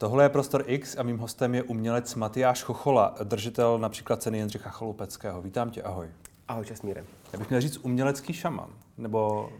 [0.00, 4.70] Tohle je Prostor X a mým hostem je umělec Matyáš Chochola, držitel například ceny Jindřicha
[4.70, 5.42] Chalupeckého.
[5.42, 6.06] Vítám tě, ahoj.
[6.48, 7.04] Ahoj, Česmíre.
[7.32, 9.50] Já bych měl říct umělecký šaman, nebo...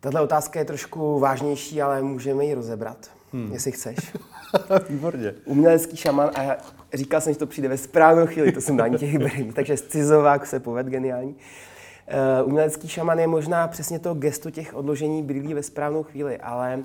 [0.00, 3.52] Tahle otázka je trošku vážnější, ale můžeme ji rozebrat, hmm.
[3.52, 3.96] jestli chceš.
[4.88, 5.34] Výborně.
[5.44, 6.56] Umělecký šaman a já
[6.94, 10.46] říkal jsem, že to přijde ve správnou chvíli, to jsem na těch hybridů, takže scizovák
[10.46, 11.34] se poved, geniální.
[12.40, 16.82] Uh, umělecký šaman je možná přesně to gesto těch odložení brýlí ve správnou chvíli, ale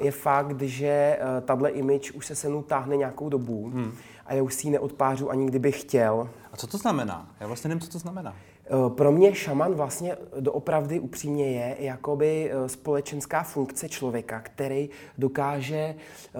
[0.00, 3.92] je fakt, že uh, tahle image už se se mnou táhne nějakou dobu hmm.
[4.26, 6.28] a já už si ji neodpářu ani kdybych chtěl.
[6.52, 7.30] A co to znamená?
[7.40, 8.34] Já vlastně nevím, co to znamená.
[8.70, 15.94] Uh, pro mě šaman vlastně doopravdy upřímně je jakoby společenská funkce člověka, který dokáže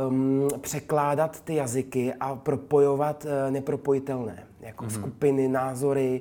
[0.08, 5.00] um, překládat ty jazyky a propojovat uh, nepropojitelné, jako mm-hmm.
[5.00, 6.20] skupiny, názory,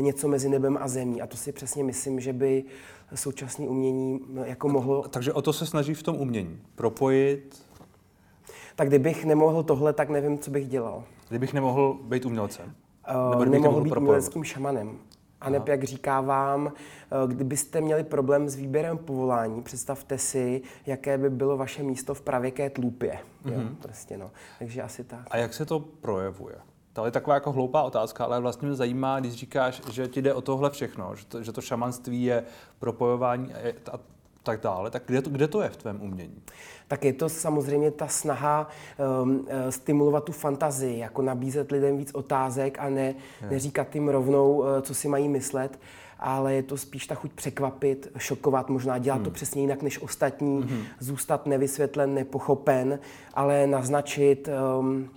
[0.00, 1.22] něco mezi nebem a zemí.
[1.22, 2.64] A to si přesně myslím, že by
[3.16, 5.02] současné umění jako mohlo...
[5.08, 6.60] Takže o to se snaží v tom umění.
[6.74, 7.64] Propojit...
[8.76, 11.04] Tak kdybych nemohl tohle, tak nevím, co bych dělal.
[11.28, 12.74] Kdybych nemohl být umělcem?
[13.24, 13.98] Uh, Nebo nemohl být propojovat?
[13.98, 14.98] uměleckým šamanem.
[15.40, 16.72] A neb, jak říká vám,
[17.26, 22.70] kdybyste měli problém s výběrem povolání, představte si, jaké by bylo vaše místo v pravěké
[22.70, 23.18] tlupě.
[23.44, 23.52] Mm-hmm.
[23.52, 23.76] Jo, mhm.
[23.76, 24.30] prostě no.
[24.58, 25.26] Takže asi tak.
[25.30, 26.56] A jak se to projevuje?
[26.94, 30.34] To je taková jako hloupá otázka, ale vlastně mě zajímá, když říkáš, že ti jde
[30.34, 32.44] o tohle všechno, že to, že to šamanství je
[32.78, 33.54] propojování
[33.92, 33.98] a
[34.42, 36.42] tak dále, tak kde to, kde to je v tvém umění?
[36.88, 38.68] Tak je to samozřejmě ta snaha
[39.22, 43.14] um, stimulovat tu fantazii, jako nabízet lidem víc otázek a ne,
[43.50, 45.78] neříkat jim rovnou, uh, co si mají myslet,
[46.18, 49.24] ale je to spíš ta chuť překvapit, šokovat, možná dělat hmm.
[49.24, 50.82] to přesně jinak než ostatní, hmm.
[50.98, 52.98] zůstat nevysvětlen, nepochopen,
[53.34, 55.10] ale naznačit um,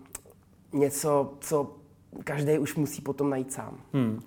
[0.73, 1.75] něco, co
[2.23, 3.77] každý už musí potom najít sám.
[3.93, 4.21] Hmm.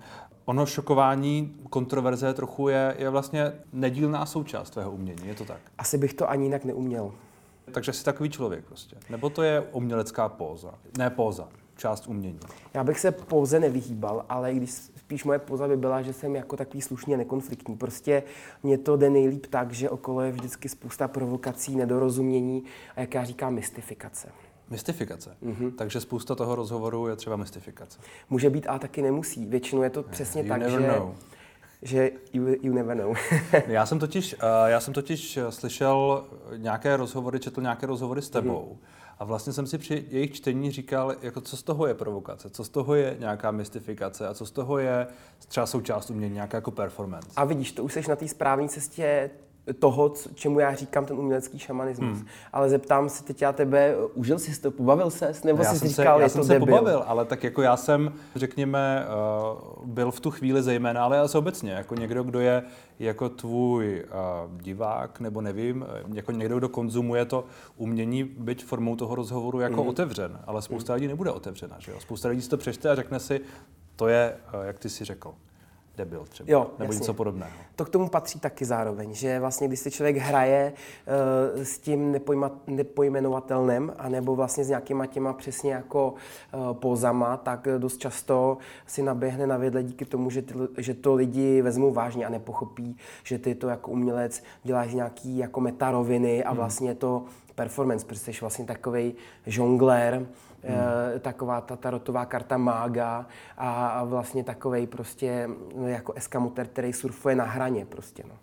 [0.45, 5.61] Ono šokování, kontroverze trochu je, je vlastně nedílná součást tvého umění, je to tak?
[5.79, 7.13] Asi bych to ani jinak neuměl.
[7.73, 8.97] Takže jsi takový člověk prostě.
[9.11, 10.75] Nebo to je umělecká póza?
[10.99, 12.41] Ne póza, část umění.
[12.75, 16.57] Já bych se póze nevyhýbal, ale když spíš moje póza by byla, že jsem jako
[16.57, 17.77] takový slušně nekonfliktní.
[17.77, 18.23] Prostě
[18.63, 22.65] mě to jde nejlíp tak, že okolo je vždycky spousta provokací, nedorozumění
[22.97, 24.29] a jak já říkám, mystifikace.
[24.71, 25.37] Mystifikace.
[25.43, 25.73] Mm-hmm.
[25.77, 28.01] Takže spousta toho rozhovoru je třeba mystifikace.
[28.31, 29.47] Může být, ale taky nemusí.
[29.47, 31.15] Většinou je to přesně you tak, never že, know.
[31.83, 33.15] že you, you never know.
[33.67, 36.25] já, jsem totiž, uh, já jsem totiž slyšel
[36.57, 38.79] nějaké rozhovory, četl nějaké rozhovory s tebou.
[38.81, 39.01] Mm-hmm.
[39.19, 42.65] A vlastně jsem si při jejich čtení říkal, jako co z toho je provokace, co
[42.65, 45.07] z toho je nějaká mystifikace a co z toho je
[45.49, 47.29] třeba součást umění, nějaká jako performance.
[47.37, 49.31] A vidíš, to už jsi na té správné cestě
[49.79, 52.19] toho, čemu já říkám ten umělecký šamanismus.
[52.19, 52.27] Hmm.
[52.53, 56.19] Ale zeptám se teď já tebe, užil jsi to, pobavil se, nebo já jsi říkal,
[56.19, 56.67] se, já jsem to se debil?
[56.67, 59.07] pobavil, ale tak jako já jsem, řekněme,
[59.79, 62.63] uh, byl v tu chvíli zejména, ale asi obecně, jako někdo, kdo je
[62.99, 67.45] jako tvůj uh, divák, nebo nevím, jako někdo, kdo konzumuje to
[67.77, 69.89] umění, byť formou toho rozhovoru jako hmm.
[69.89, 71.01] otevřen, ale spousta hmm.
[71.01, 72.01] lidí nebude otevřena, že jo?
[72.01, 73.41] Spousta lidí si to přečte a řekne si,
[73.97, 75.35] to je, jak ty si řekl
[75.97, 77.01] debil třeba, jo, nebo jasně.
[77.01, 77.53] něco podobného.
[77.77, 80.73] To k tomu patří taky zároveň, že vlastně když si člověk hraje
[81.57, 86.15] uh, s tím nepojma, nepojmenovatelným, anebo vlastně s nějakýma těma přesně jako
[86.55, 91.15] uh, pozama, tak dost často si naběhne na vědle díky tomu, že, ty, že to
[91.15, 96.49] lidi vezmou vážně a nepochopí, že ty to jako umělec děláš nějaký jako metaroviny a
[96.49, 96.57] hmm.
[96.57, 97.25] vlastně to
[97.55, 99.15] performance, protože jsi vlastně takový
[99.47, 100.27] žonglér,
[100.65, 101.21] hmm.
[101.21, 103.27] taková ta tarotová karta mága
[103.59, 108.35] a, a vlastně takový prostě no, jako eskamoter, který surfuje na hraně prostě, no.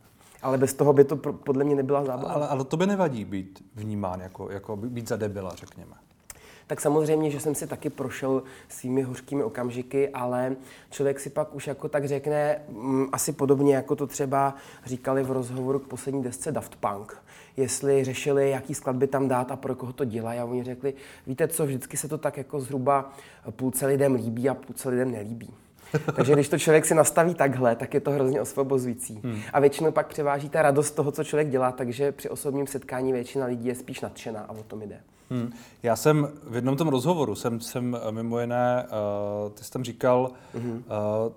[0.41, 2.33] Ale bez toho by to podle mě nebyla zábava.
[2.33, 5.95] Ale, ale to by nevadí být vnímán jako, jako být za debila, řekněme.
[6.67, 10.55] Tak samozřejmě, že jsem si taky prošel svými hořkými okamžiky, ale
[10.89, 14.55] člověk si pak už jako tak řekne, m, mm, asi podobně jako to třeba
[14.85, 17.17] říkali v rozhovoru k poslední desce Daft Punk,
[17.57, 20.39] jestli řešili, jaký skladby tam dát a pro koho to dělají.
[20.39, 20.93] A oni řekli,
[21.27, 23.13] víte co, vždycky se to tak jako zhruba
[23.51, 25.53] půlce lidem líbí a půlce lidem nelíbí.
[26.15, 29.21] Takže když to člověk si nastaví takhle, tak je to hrozně osvobozující.
[29.23, 29.41] Hmm.
[29.53, 33.45] A většinou pak převáží ta radost toho, co člověk dělá, takže při osobním setkání většina
[33.45, 34.99] lidí je spíš nadšená a o tom jde.
[35.29, 35.51] Hmm.
[35.83, 38.85] Já jsem v jednom tom rozhovoru, jsem, jsem eh, mimo jiné,
[39.45, 40.71] uh, ty jsi tam říkal, uh-huh.
[40.71, 40.81] uh,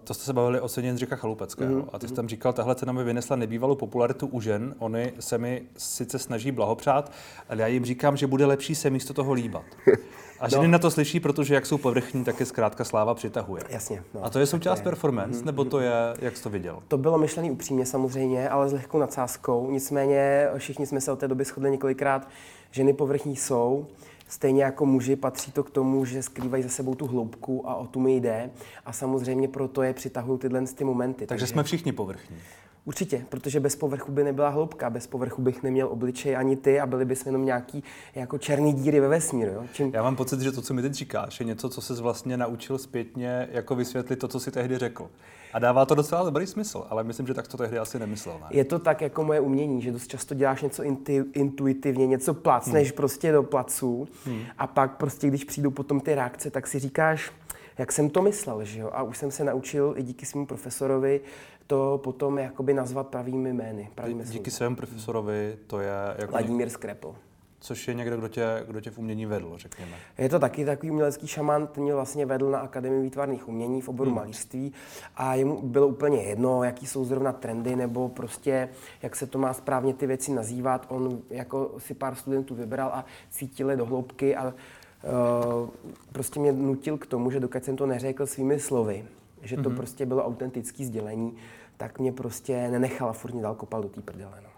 [0.04, 1.88] to jste se bavili o ceně Jindřicha Chalupeckého, uh-huh.
[1.92, 5.38] a ty jsi tam říkal, tahle cena mi vynesla nebývalou popularitu u žen, oni se
[5.38, 7.12] mi sice snaží blahopřát,
[7.48, 9.64] ale já jim říkám, že bude lepší se místo toho líbat.
[10.40, 10.72] A ženy no.
[10.72, 13.62] na to slyší, protože jak jsou povrchní, tak je zkrátka sláva přitahuje.
[13.68, 14.02] Jasně.
[14.14, 14.84] No, a to je součást je.
[14.84, 15.44] performance, mm-hmm.
[15.44, 16.82] nebo to je, jak jsi to viděl?
[16.88, 19.70] To bylo myšlené upřímně samozřejmě, ale s lehkou nadsázkou.
[19.70, 22.28] Nicméně všichni jsme se od té doby shodli několikrát,
[22.70, 23.86] ženy povrchní jsou,
[24.30, 27.86] Stejně jako muži patří to k tomu, že skrývají za sebou tu hloubku a o
[27.86, 28.50] tu mi jde.
[28.86, 31.18] A samozřejmě proto je přitahují tyhle ty momenty.
[31.18, 32.36] Takže, takže jsme všichni povrchní.
[32.84, 36.86] Určitě, protože bez povrchu by nebyla hloubka, bez povrchu bych neměl obličej ani ty a
[36.86, 37.84] byly bychom jenom nějaký
[38.14, 39.52] jako černý díry ve vesmíru.
[39.52, 39.64] Jo?
[39.72, 39.90] Čím...
[39.94, 42.78] Já mám pocit, že to, co mi teď říkáš, je něco, co se vlastně naučil
[42.78, 45.10] zpětně jako vysvětlit to, co si tehdy řekl.
[45.52, 48.36] A dává to docela dobrý smysl, ale myslím, že tak to tehdy asi nemyslel.
[48.40, 48.46] Ne?
[48.50, 52.88] Je to tak jako moje umění, že dost často děláš něco intu, intuitivně, něco placneš
[52.88, 52.96] hmm.
[52.96, 54.42] prostě do placů hmm.
[54.58, 57.32] a pak prostě, když přijdou potom ty reakce, tak si říkáš,
[57.78, 58.90] jak jsem to myslel, že jo?
[58.92, 61.20] A už jsem se naučil i díky svému profesorovi
[61.70, 63.88] to potom jakoby nazvat pravými jmény.
[63.94, 65.92] Pravými díky svému profesorovi to je...
[66.18, 67.14] Jako Vladimír Skrepl.
[67.60, 69.92] Což je někdo, kdo tě, kdo tě v umění vedl, řekněme.
[70.18, 73.88] Je to taky takový umělecký šaman, ten mě vlastně vedl na Akademii výtvarných umění v
[73.88, 74.16] oboru hmm.
[74.16, 74.72] malířství
[75.16, 78.68] a jemu bylo úplně jedno, jaký jsou zrovna trendy, nebo prostě,
[79.02, 80.86] jak se to má správně ty věci nazývat.
[80.88, 85.68] On jako si pár studentů vybral a cítili do hloubky a uh,
[86.12, 89.04] prostě mě nutil k tomu, že dokud jsem to neřekl svými slovy,
[89.42, 89.76] že to hmm.
[89.76, 91.36] prostě bylo autentické sdělení,
[91.80, 94.42] tak mě prostě nenechala furt mě dál kopal do té prdele.
[94.42, 94.50] No.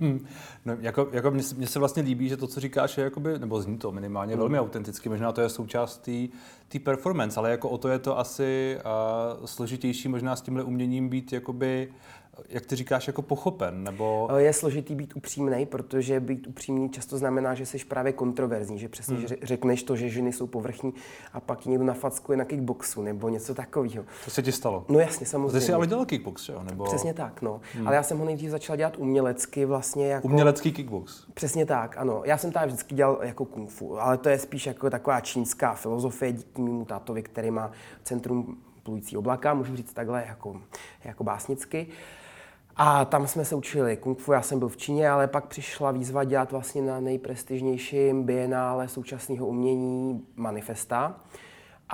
[0.64, 3.62] no, jako, jako mně, mně, se vlastně líbí, že to, co říkáš, je jakoby, nebo
[3.62, 4.38] zní to minimálně mm.
[4.38, 6.08] velmi autenticky, možná to je součást
[6.68, 8.78] té performance, ale jako o to je to asi
[9.38, 11.92] uh, složitější možná s tímhle uměním být jakoby
[12.48, 13.84] jak ty říkáš, jako pochopen?
[13.84, 14.28] Nebo...
[14.36, 19.16] Je složitý být upřímný, protože být upřímný často znamená, že jsi právě kontroverzní, že přesně
[19.16, 19.26] hmm.
[19.42, 20.94] řekneš to, že ženy jsou povrchní
[21.32, 24.04] a pak někdo nafackuje na kickboxu nebo něco takového.
[24.24, 24.84] To se ti stalo?
[24.88, 25.60] No jasně, samozřejmě.
[25.60, 26.62] Ty jsi ale dělal kickbox, jo?
[26.62, 26.84] Nebo...
[26.84, 27.60] Přesně tak, no.
[27.74, 27.86] Hmm.
[27.86, 30.28] Ale já jsem ho nejdřív začal dělat umělecky vlastně jako...
[30.28, 31.24] Umělecký kickbox?
[31.34, 32.22] Přesně tak, ano.
[32.24, 35.74] Já jsem tam vždycky dělal jako kung fu, ale to je spíš jako taková čínská
[35.74, 37.70] filozofie díky mému tátovi, který má
[38.02, 40.60] centrum plující oblaka, můžu říct takhle jako,
[41.04, 41.86] jako básnicky.
[41.88, 42.21] Uh,
[42.76, 45.90] a tam jsme se učili kung fu, já jsem byl v Číně, ale pak přišla
[45.90, 51.20] výzva dělat vlastně na nejprestižnějším bienále současného umění Manifesta.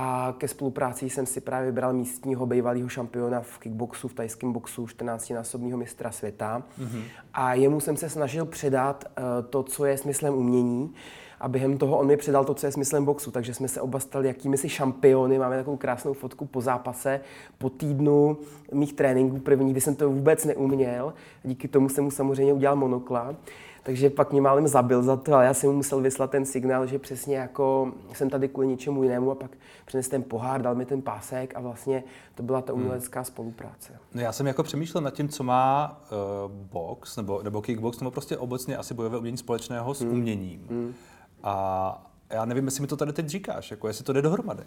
[0.01, 4.85] A ke spolupráci jsem si právě vybral místního bývalého šampiona v kickboxu, v tajském boxu,
[4.85, 6.63] 14-násobného mistra světa.
[6.81, 7.03] Mm-hmm.
[7.35, 10.95] A jemu jsem se snažil předat uh, to, co je smyslem umění
[11.41, 14.01] a během toho on mi předal to, co je smyslem boxu, takže jsme se oba
[14.01, 17.21] stali jakými si šampiony, máme takovou krásnou fotku po zápase,
[17.59, 18.37] po týdnu
[18.73, 21.15] mých tréninků první, kdy jsem to vůbec neuměl,
[21.45, 23.35] díky tomu jsem mu samozřejmě udělal monokla,
[23.83, 26.87] takže pak mě málem zabil za to, ale já jsem mu musel vyslat ten signál,
[26.87, 29.51] že přesně jako jsem tady kvůli něčemu jinému a pak
[29.87, 32.05] přines ten pohár, dal mi ten pásek a vlastně
[32.35, 32.83] to byla ta hmm.
[32.83, 33.25] umělecká hmm.
[33.25, 33.93] spolupráce.
[34.15, 36.01] No já jsem jako přemýšlel nad tím, co má
[36.47, 40.13] uh, box nebo, nebo kickbox, nebo prostě obecně asi bojové umění společného s hmm.
[40.13, 40.67] uměním.
[40.71, 40.95] Hmm.
[41.43, 44.63] A já nevím, jestli mi to tady teď říkáš, jako jestli to jde dohromady.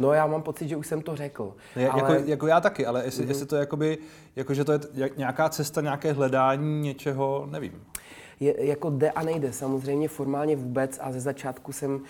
[0.00, 1.54] No já mám pocit, že už jsem to řekl.
[1.76, 2.02] Je, ale...
[2.02, 3.28] jako, jako já taky, ale jestli, mm-hmm.
[3.28, 3.98] jestli to je jakoby,
[4.36, 4.80] jako, že to je
[5.16, 7.84] nějaká cesta, nějaké hledání něčeho, nevím.
[8.40, 12.00] Je, jako jde a nejde, samozřejmě formálně vůbec a ze začátku jsem uh,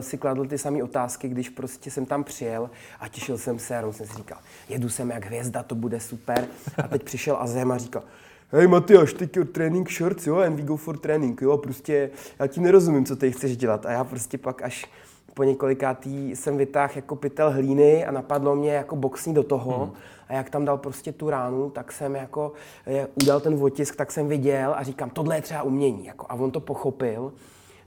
[0.00, 2.70] si kladl ty samé otázky, když prostě jsem tam přijel
[3.00, 4.38] a těšil jsem se a jsem si říkal,
[4.68, 6.46] jedu sem jak hvězda, to bude super.
[6.84, 8.02] A teď přišel Azem a říkal,
[8.52, 12.46] hej Matyáš, teď jo, training shorts, jo, and we go for training, jo, prostě já
[12.46, 13.86] ti nerozumím, co ty chceš dělat.
[13.86, 14.86] A já prostě pak až
[15.34, 19.84] po několikátý jsem vytáhl jako pytel hlíny a napadlo mě jako boxní do toho.
[19.84, 19.94] Hmm.
[20.28, 22.52] A jak tam dal prostě tu ránu, tak jsem jako
[22.86, 26.06] je, udal ten otisk, tak jsem viděl a říkám, tohle je třeba umění.
[26.06, 27.32] Jako, a on to pochopil.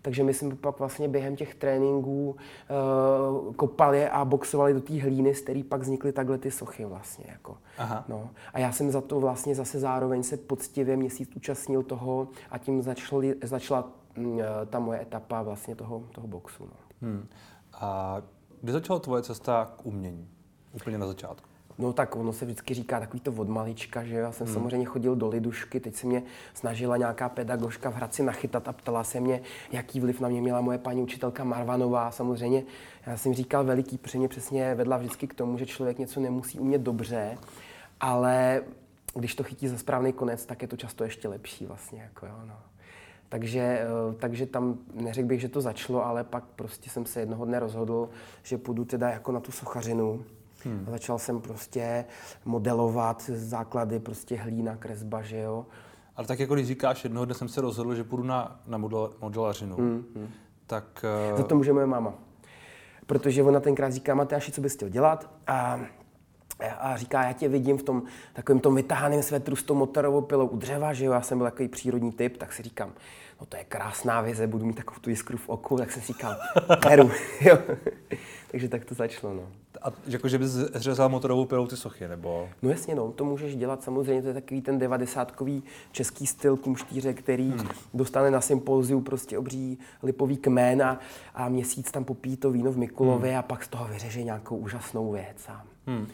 [0.03, 5.35] Takže my jsme pak vlastně během těch tréninků uh, kopali a boxovali do té hlíny,
[5.35, 7.25] z který pak vznikly takhle ty sochy vlastně.
[7.27, 7.57] Jako.
[7.77, 8.05] Aha.
[8.07, 8.29] No.
[8.53, 12.81] A já jsem za to vlastně zase zároveň se poctivě měsíc účastnil toho a tím
[12.81, 16.65] začali, začala uh, ta moje etapa vlastně toho, toho boxu.
[16.65, 16.77] No.
[17.01, 17.27] Hmm.
[17.73, 18.21] A
[18.61, 20.29] kdy začala tvoje cesta k umění?
[20.73, 21.52] Úplně na začátku.
[21.77, 24.53] No tak ono se vždycky říká takový to od malička, že já jsem hmm.
[24.53, 29.03] samozřejmě chodil do lidušky, teď se mě snažila nějaká pedagožka v Hradci nachytat a ptala
[29.03, 32.11] se mě, jaký vliv na mě měla moje paní učitelka Marvanová.
[32.11, 32.63] Samozřejmě
[33.05, 36.59] já jsem říkal veliký, protože mě přesně vedla vždycky k tomu, že člověk něco nemusí
[36.59, 37.37] umět dobře,
[37.99, 38.61] ale
[39.15, 42.01] když to chytí za správný konec, tak je to často ještě lepší vlastně.
[42.01, 42.55] Jako jo, no.
[43.29, 47.45] Takže, eh, takže tam neřekl bych, že to začalo, ale pak prostě jsem se jednoho
[47.45, 48.09] dne rozhodl,
[48.43, 50.25] že půjdu teda jako na tu sochařinu
[50.65, 50.83] Hmm.
[50.87, 52.05] A začal jsem prostě
[52.45, 55.65] modelovat základy, prostě hlína, kresba, že jo.
[56.15, 59.13] Ale tak jako když říkáš, jednoho dne jsem se rozhodl, že půjdu na, na model,
[59.21, 60.29] modelařinu, hmm, hmm.
[60.67, 61.05] tak...
[61.31, 61.37] Uh...
[61.37, 62.13] Za to může moje máma.
[63.05, 65.29] Protože ona tenkrát říká, Matyáši, co bys chtěl dělat?
[65.47, 65.79] A
[66.79, 68.03] a říká, já tě vidím v tom
[68.33, 71.47] takovém tom vytahaném svetru s tou motorovou pilou u dřeva, že jo, já jsem byl
[71.47, 72.93] takový přírodní typ, tak si říkám,
[73.39, 76.07] no to je krásná vize, budu mít takovou tu jiskru v oku, tak jsem si
[76.07, 76.35] říkal,
[76.81, 77.57] peru, jo.
[78.51, 79.47] Takže tak to začalo, no.
[79.83, 82.49] A jako, že bys zřezal motorovou pilou ty sochy, nebo?
[82.61, 87.13] No jasně, no, to můžeš dělat samozřejmě, to je takový ten devadesátkový český styl kumštíře,
[87.13, 87.67] který hmm.
[87.93, 90.99] dostane na sympóziu prostě obří lipový kmen a,
[91.35, 93.39] a měsíc tam popíjí to víno v Mikulově hmm.
[93.39, 95.49] a pak z toho vyřeže nějakou úžasnou věc.
[95.49, 96.07] A Hmm.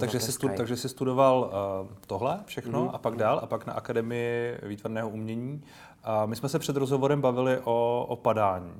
[0.00, 1.50] Takže, jsi stu, takže jsi studoval
[1.82, 2.90] uh, tohle všechno hmm.
[2.92, 5.62] a pak dál a pak na Akademii výtvarného umění.
[6.04, 8.72] A my jsme se před rozhovorem bavili o, o padání.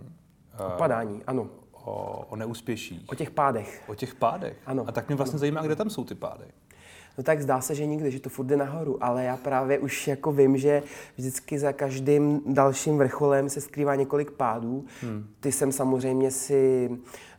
[0.74, 1.46] O padání, ano.
[1.86, 3.04] O, o neúspěších.
[3.08, 3.84] O těch pádech.
[3.86, 4.56] O těch pádech.
[4.66, 4.84] Ano.
[4.86, 5.38] A tak mě vlastně ano.
[5.38, 6.44] zajímá, kde tam jsou ty pády.
[7.18, 10.08] No tak zdá se, že nikdy, že to furt jde nahoru, ale já právě už
[10.08, 10.82] jako vím, že
[11.16, 14.84] vždycky za každým dalším vrcholem se skrývá několik pádů.
[15.02, 15.26] Hmm.
[15.40, 16.90] Ty jsem samozřejmě si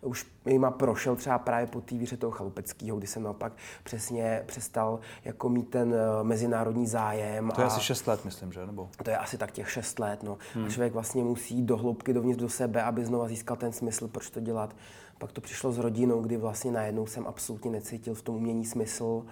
[0.01, 3.53] už jima prošel třeba právě po té víře toho chalupeckého, kdy jsem naopak
[3.83, 7.51] přesně přestal jako mít ten eh, mezinárodní zájem.
[7.55, 8.65] To je a asi 6 let, myslím, že?
[8.65, 8.89] Nebo?
[9.03, 10.37] To je asi tak těch 6 let, no.
[10.53, 10.65] Hmm.
[10.65, 14.29] A člověk vlastně musí do hloubky dovnitř do sebe, aby znova získal ten smysl, proč
[14.29, 14.75] to dělat.
[15.17, 19.25] Pak to přišlo s rodinou, kdy vlastně najednou jsem absolutně necítil v tom umění smysl.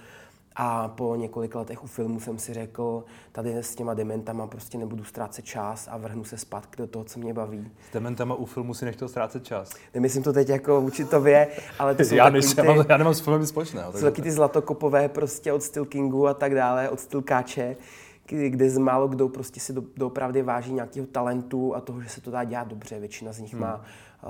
[0.55, 5.03] A po několika letech u filmu jsem si řekl, tady s těma dementama prostě nebudu
[5.03, 7.71] ztrácet čas a vrhnu se zpátky do toho, co mě baví.
[7.89, 9.71] S dementama u filmu si nechtěl ztrácet čas?
[9.93, 11.47] Nemyslím to teď jako vůči tobě,
[11.79, 13.93] ale to jsou já, než, ty, já, mám, já nemám s filmem společného.
[13.93, 17.75] Jsou taky ty zlatokopové prostě od Still Kingu a tak dále, od Stylkáče,
[18.25, 22.21] kde z málo kdo prostě si do, doopravdy váží nějakého talentu a toho, že se
[22.21, 22.99] to dá dělat dobře.
[22.99, 23.61] Většina z nich hmm.
[23.61, 23.85] má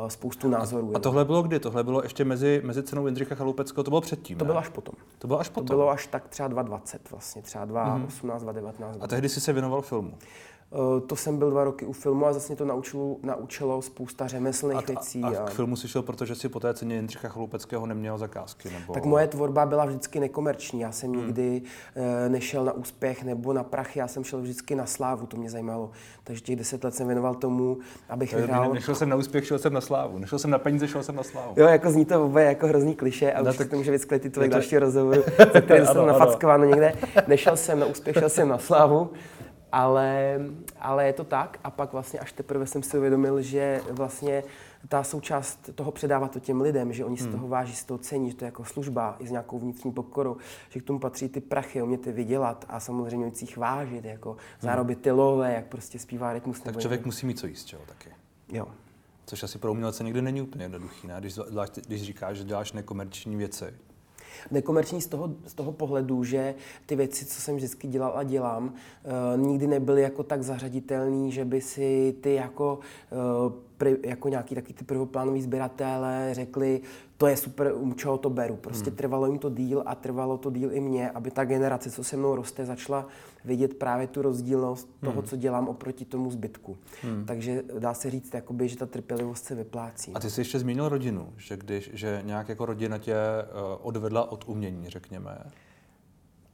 [0.07, 0.91] spoustu názorů.
[0.95, 1.59] A tohle bylo kdy?
[1.59, 4.95] Tohle bylo ještě mezi, mezi cenou Jindřicha Chaloupeckého, to bylo předtím, To bylo až potom.
[5.19, 5.67] To bylo až potom?
[5.67, 8.51] To bylo až tak třeba 2020 vlastně, třeba 2018, mm-hmm.
[8.51, 8.97] 2019.
[9.01, 10.13] A tehdy jsi se věnoval filmu?
[10.73, 14.77] Eh, to jsem byl dva roky u filmu a zase to naučilo, naučilo spousta řemeslných
[14.77, 15.23] a, věcí.
[15.23, 18.69] A, a, k filmu si šel, protože si po té ceně Jindřicha Chloupeckého neměl zakázky?
[18.79, 18.93] Nebo...
[18.93, 20.79] Tak moje tvorba byla vždycky nekomerční.
[20.79, 21.21] Já jsem hmm.
[21.21, 21.61] nikdy
[21.95, 25.49] e, nešel na úspěch nebo na prachy, já jsem šel vždycky na slávu, to mě
[25.49, 25.91] zajímalo.
[26.23, 27.77] Takže těch deset let jsem věnoval tomu,
[28.09, 28.73] abych to vyhrál.
[28.73, 30.17] Nešel jsem na úspěch, šel jsem na slávu.
[30.17, 31.53] Nešel jsem na peníze, šel jsem na slávu.
[31.57, 33.69] Jo, jako zní to oboje jako hrozný kliše a no, už tak...
[33.69, 34.53] to může vysklit titulek to...
[34.53, 36.93] další rozhovoru, za který jsem nafackováno někde.
[37.27, 39.09] Nešel jsem na úspěch, šel jsem na slávu
[39.75, 40.39] ale,
[40.79, 44.43] ale je to tak a pak vlastně až teprve jsem si uvědomil, že vlastně
[44.89, 47.31] ta součást toho předávat to těm lidem, že oni z hmm.
[47.31, 50.37] toho váží, z toho cení, že to je jako služba i s nějakou vnitřní pokorou,
[50.69, 54.39] že k tomu patří ty prachy, umět je vydělat a samozřejmě jich vážit, jako hmm.
[54.59, 56.59] zároby tylové, jak prostě zpívá rytmus.
[56.59, 57.07] Tak člověk nebo...
[57.07, 58.09] musí mít co jíst, čeho taky.
[58.49, 58.67] Jo.
[59.25, 61.15] Což asi pro umělce někdy není úplně jednoduchý, ne?
[61.19, 61.39] Když,
[61.87, 63.65] když říkáš, že děláš nekomerční věci,
[64.51, 68.65] nekomerční z toho, z toho pohledu, že ty věci, co jsem vždycky dělal a dělám,
[68.65, 72.79] uh, nikdy nebyly jako tak zařaditelný, že by si ty jako,
[73.85, 76.81] uh, jako nějaký taky ty prvoplánoví sběratele řekli,
[77.17, 78.55] to je super, u čeho to beru.
[78.55, 78.97] Prostě hmm.
[78.97, 82.17] trvalo jim to díl a trvalo to díl i mě, aby ta generace, co se
[82.17, 83.07] mnou roste, začala
[83.45, 85.11] vidět právě tu rozdílnost hmm.
[85.11, 86.77] toho, co dělám oproti tomu zbytku.
[87.01, 87.25] Hmm.
[87.25, 90.11] Takže dá se říct, jakoby, že ta trpělivost se vyplácí.
[90.13, 94.31] A ty jsi ještě zmínil rodinu, že když, že nějak jako rodina tě uh, odvedla
[94.31, 95.37] od umění, řekněme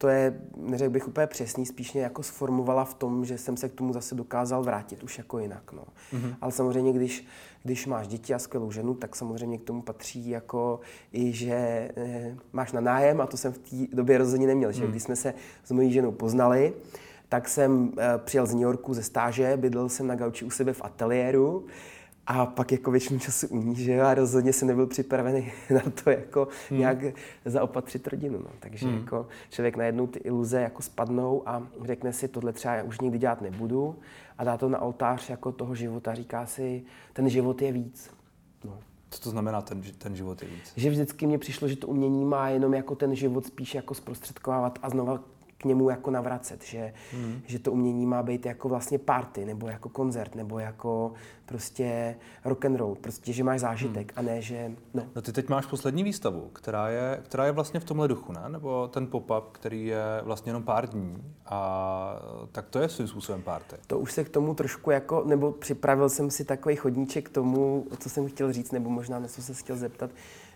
[0.01, 3.70] to je, neřekl bych úplně přesný, spíš mě jako sformovala v tom, že jsem se
[3.70, 5.72] k tomu zase dokázal vrátit už jako jinak.
[5.72, 5.84] No.
[6.13, 6.36] Mm-hmm.
[6.41, 7.25] Ale samozřejmě, když,
[7.63, 10.79] když máš děti a skvělou ženu, tak samozřejmě k tomu patří jako
[11.13, 11.53] i, že
[11.98, 14.72] e, máš na nájem a to jsem v té době rozhodně neměl.
[14.72, 14.91] Že mhm.
[14.91, 16.74] když jsme se s mojí ženou poznali,
[17.29, 20.74] tak jsem e, přijel z New Yorku ze stáže, bydlel jsem na gauči u sebe
[20.74, 21.65] v ateliéru,
[22.28, 25.82] a pak jako většinu času u ní, že jo, a rozhodně jsem nebyl připravený na
[26.04, 26.80] to jako hmm.
[26.80, 26.98] nějak
[27.46, 28.50] zaopatřit rodinu, no.
[28.60, 28.98] Takže hmm.
[28.98, 33.18] jako člověk najednou ty iluze jako spadnou a řekne si, tohle třeba já už nikdy
[33.18, 33.96] dělat nebudu
[34.38, 38.12] a dá to na oltář jako toho života, říká si, ten život je víc.
[38.66, 38.80] No.
[39.10, 40.74] Co to znamená, ten, ten život je víc?
[40.75, 44.80] Že vždycky mně přišlo, že to umění má jenom jako ten život spíš jako zprostředkovávat
[44.82, 45.20] a znova
[45.62, 47.41] k němu jako navracet, že, hmm.
[47.46, 51.13] že to umění má být jako vlastně party, nebo jako koncert, nebo jako
[51.46, 52.15] prostě
[52.46, 54.30] rock and roll, prostě, že máš zážitek hmm.
[54.30, 55.03] a ne, že no.
[55.15, 58.41] No ty teď máš poslední výstavu, která je, která je vlastně v tomhle duchu, ne?
[58.48, 63.41] Nebo ten pop-up, který je vlastně jenom pár dní a tak to je svým způsobem
[63.41, 63.75] party.
[63.88, 67.86] To už se k tomu trošku jako, nebo připravil jsem si takový chodníček k tomu,
[68.00, 70.10] co jsem chtěl říct, nebo možná něco se chtěl zeptat,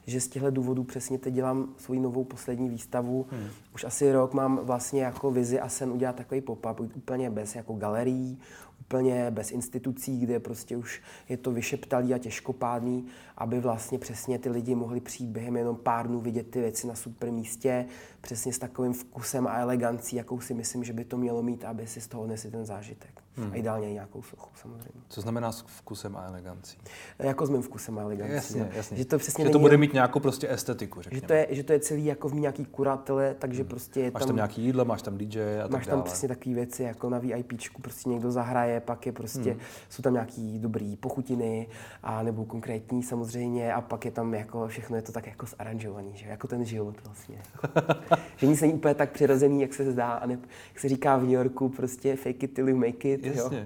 [0.06, 3.26] že z těchto důvodů přesně teď dělám svoji novou poslední výstavu.
[3.32, 3.48] Hmm.
[3.74, 7.74] Už asi rok mám vlastně jako vizi a sen udělat takový pop-up úplně bez jako
[7.74, 8.40] galerií,
[8.80, 13.06] úplně bez institucí, kde prostě už je to vyšeptalý a těžkopádný,
[13.38, 16.96] aby vlastně přesně ty lidi mohli přijít během jenom pár dnů vidět ty věci na
[16.96, 17.86] super místě,
[18.22, 21.88] přesně s takovým vkusem a elegancí, jakou si myslím, že by to mělo mít, aby
[21.88, 23.25] si z toho odnesli ten zážitek.
[23.38, 23.52] Hmm.
[23.54, 25.02] A ideálně i nějakou sochu, samozřejmě.
[25.10, 26.78] Co znamená s vkusem a elegancí?
[27.20, 28.34] Jako s mým vkusem a elegancí.
[28.36, 28.98] Jasně, jasně.
[28.98, 31.22] Že to, přesně že to bude mít nějakou prostě estetiku, řekněme.
[31.22, 33.70] Že to je, že to je celý jako v nějaký kuratele, takže hmm.
[33.70, 36.04] prostě je Máš tam, tam nějaký jídlo, máš tam DJ a tak Máš tam dále.
[36.04, 39.60] přesně takové věci, jako na VIPčku prostě někdo zahraje, pak je prostě, hmm.
[39.90, 41.68] jsou tam nějaký dobrý pochutiny,
[42.04, 46.12] a nebo konkrétní samozřejmě, a pak je tam jako, všechno je to tak jako zaranžovaný,
[46.16, 47.42] že jako ten život vlastně.
[48.38, 50.40] že nic není úplně tak přirozený, jak se zdá, a ne,
[50.70, 53.25] jak se říká v New Yorku, prostě fake it till you make it.
[53.28, 53.60] Jasně.
[53.60, 53.66] Jo.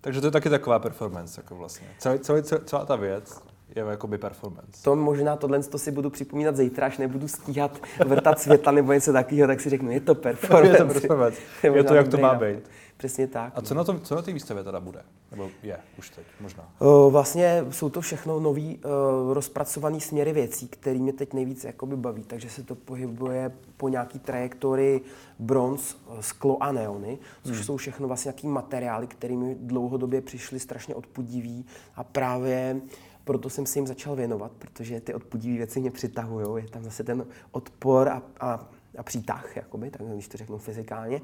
[0.00, 1.86] Takže to je taky taková performance, jako vlastně.
[1.98, 3.42] Celý, celý, celá ta věc
[3.76, 4.82] je jakoby performance.
[4.82, 9.12] To možná tohle to si budu připomínat zítra, až nebudu stíhat vrtat světla nebo něco
[9.12, 10.72] takového, tak si řeknu, je to performance.
[10.72, 11.40] je to performance.
[11.62, 12.70] je, je to, jak to má být.
[12.98, 13.52] Přesně tak.
[13.56, 13.78] A co no.
[13.78, 15.02] na, tom, co na té výstavě teda bude?
[15.30, 16.72] Nebo je už teď možná?
[16.78, 21.96] Uh, vlastně jsou to všechno nový uh, rozpracovaný směry věcí, které mě teď nejvíc jakoby
[21.96, 22.22] baví.
[22.22, 25.00] Takže se to pohybuje po nějaký trajektorii
[25.38, 27.64] bronz, sklo a neony, což hmm.
[27.64, 32.80] jsou všechno vlastně nějaký materiály, které mi dlouhodobě přišly strašně odpudivý a právě
[33.24, 36.64] proto jsem se jim začal věnovat, protože ty odpudivé věci mě přitahují.
[36.64, 41.20] Je tam zase ten odpor a, a, a přítah, jakoby, tak když to řeknu fyzikálně.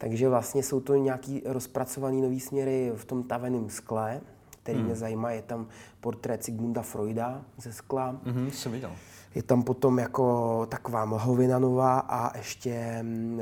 [0.00, 4.20] Takže vlastně jsou to nějaký rozpracovaný nový směry v tom taveném skle,
[4.62, 4.86] který hmm.
[4.86, 5.30] mě zajímá.
[5.30, 5.66] Je tam
[6.00, 8.20] portrét Sigmunda Freuda ze skla.
[8.24, 8.92] Mm-hmm, jsem viděl.
[9.34, 13.40] Je tam potom jako taková mlhovina nová a ještě, mm,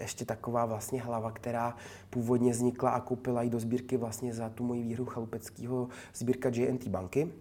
[0.00, 1.76] ještě taková vlastně hlava, která
[2.10, 6.88] původně vznikla a koupila ji do sbírky vlastně za tu moji výhru chalupeckého sbírka JNT
[6.88, 7.32] banky.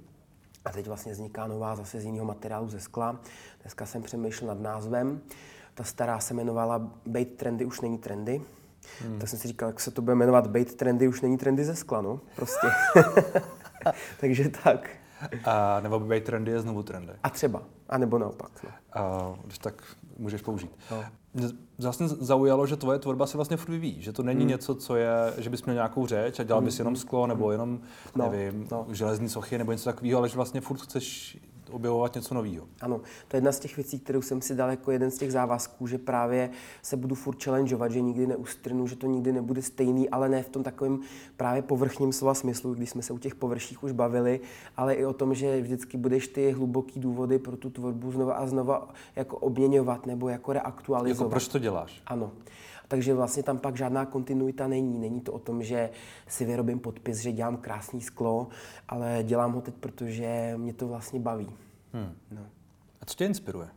[0.66, 3.20] A teď vlastně vzniká nová zase z jiného materiálu ze skla.
[3.62, 5.22] Dneska jsem přemýšlel nad názvem.
[5.74, 8.42] Ta stará se jmenovala Bait trendy už není trendy.
[9.02, 9.20] Hmm.
[9.20, 11.76] Tak jsem si říkal, jak se to bude jmenovat Bait trendy už není trendy ze
[11.76, 12.20] skla, no.
[12.36, 12.68] Prostě.
[14.20, 14.90] Takže tak.
[15.46, 17.14] A nebo by být trendy je znovu trendy.
[17.24, 17.64] A třeba.
[17.90, 18.52] A nebo naopak.
[18.64, 18.70] No.
[18.94, 19.84] A když tak
[20.18, 20.72] můžeš použít.
[20.92, 21.04] No.
[21.34, 21.48] Mě
[21.80, 24.50] vlastně zaujalo, že tvoje tvorba se vlastně furt vyvíjí, že to není hmm.
[24.50, 26.82] něco, co je, že bys měl nějakou řeč a dělal bys hmm.
[26.82, 27.80] jenom sklo nebo jenom,
[28.16, 28.32] no.
[28.32, 28.88] nevím, no.
[28.92, 31.38] železní sochy nebo něco takového, ale že vlastně furt chceš
[31.74, 32.68] objevovat něco nového.
[32.82, 35.32] Ano, to je jedna z těch věcí, kterou jsem si dal jako jeden z těch
[35.32, 36.50] závazků, že právě
[36.82, 40.50] se budu furt challengeovat, že nikdy neustrnu, že to nikdy nebude stejný, ale ne v
[40.50, 41.00] tom takovém
[41.38, 44.40] právě povrchním slova smyslu, když jsme se u těch površích už bavili,
[44.78, 48.48] ale i o tom, že vždycky budeš ty hluboký důvody pro tu tvorbu znova a
[48.48, 51.26] znova jako obměňovat nebo jako reaktualizovat.
[51.26, 52.02] Jako proč to děláš?
[52.06, 52.32] Ano.
[52.88, 55.00] Takže vlastně tam pak žádná kontinuita není.
[55.00, 55.90] Není to o tom, že
[56.28, 58.48] si vyrobím podpis, že dělám krásný sklo,
[58.90, 61.50] ale dělám ho teď, protože mě to vlastně baví.
[61.94, 62.16] Hmm.
[62.32, 62.42] No.
[63.02, 63.68] A co tě inspiruje?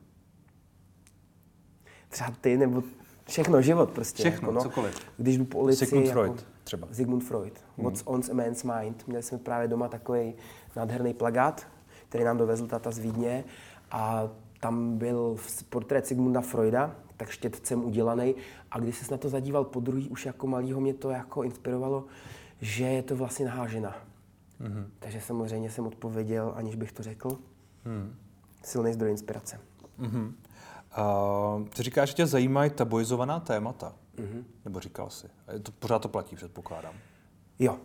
[2.09, 2.83] Třeba ty, nebo
[3.29, 4.23] všechno, život prostě.
[4.23, 4.63] Všechno, jako, no.
[4.63, 5.01] cokoliv.
[5.17, 5.87] Když jdu po ulici...
[5.87, 6.89] Sigmund jako, Freud třeba.
[6.93, 7.65] Sigmund Freud.
[7.77, 7.85] Hmm.
[7.85, 9.07] What's on a man's mind.
[9.07, 10.35] Měli jsme právě doma takový
[10.77, 11.67] nádherný plagát,
[12.09, 13.45] který nám dovezl tata z Vídně
[13.91, 14.29] a
[14.61, 15.37] tam byl
[15.69, 18.35] portrét Sigmunda Freuda, tak štětcem udělaný.
[18.71, 22.05] A když se na to zadíval po druhý, už jako malýho mě to jako inspirovalo,
[22.61, 23.97] že je to vlastně nahá žena.
[24.61, 24.87] Mm-hmm.
[24.99, 27.39] Takže samozřejmě jsem odpověděl, aniž bych to řekl.
[27.85, 28.15] Mm.
[28.65, 29.61] Silný zdroj inspirace.
[30.01, 30.33] Mm-hmm.
[31.59, 33.95] Uh, ty říkáš, že tě zajímají tabuizovaná témata.
[34.17, 34.45] Mm-hmm.
[34.65, 35.27] Nebo říkal jsi.
[35.63, 36.95] To, pořád to platí, předpokládám.
[37.59, 37.79] Jo,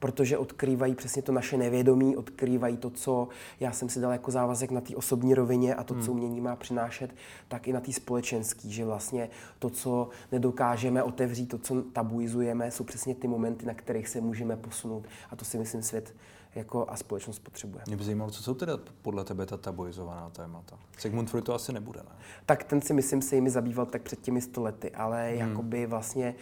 [0.00, 3.28] protože odkrývají přesně to naše nevědomí, odkrývají to, co
[3.60, 6.02] já jsem si dal jako závazek na té osobní rovině a to, hmm.
[6.02, 7.14] co umění má přinášet,
[7.48, 12.84] tak i na té společenské, že vlastně to, co nedokážeme otevřít, to, co tabuizujeme, jsou
[12.84, 16.14] přesně ty momenty, na kterých se můžeme posunout a to si myslím svět
[16.54, 17.82] jako a společnost potřebuje.
[17.86, 20.78] Mě by zajímalo, co jsou teda podle tebe ta tabuizovaná témata.
[20.98, 22.16] Sigmund Freud to asi nebude, ne?
[22.46, 25.38] Tak ten si myslím se jimi zabýval tak před těmi stolety, ale hmm.
[25.38, 26.34] jakoby vlastně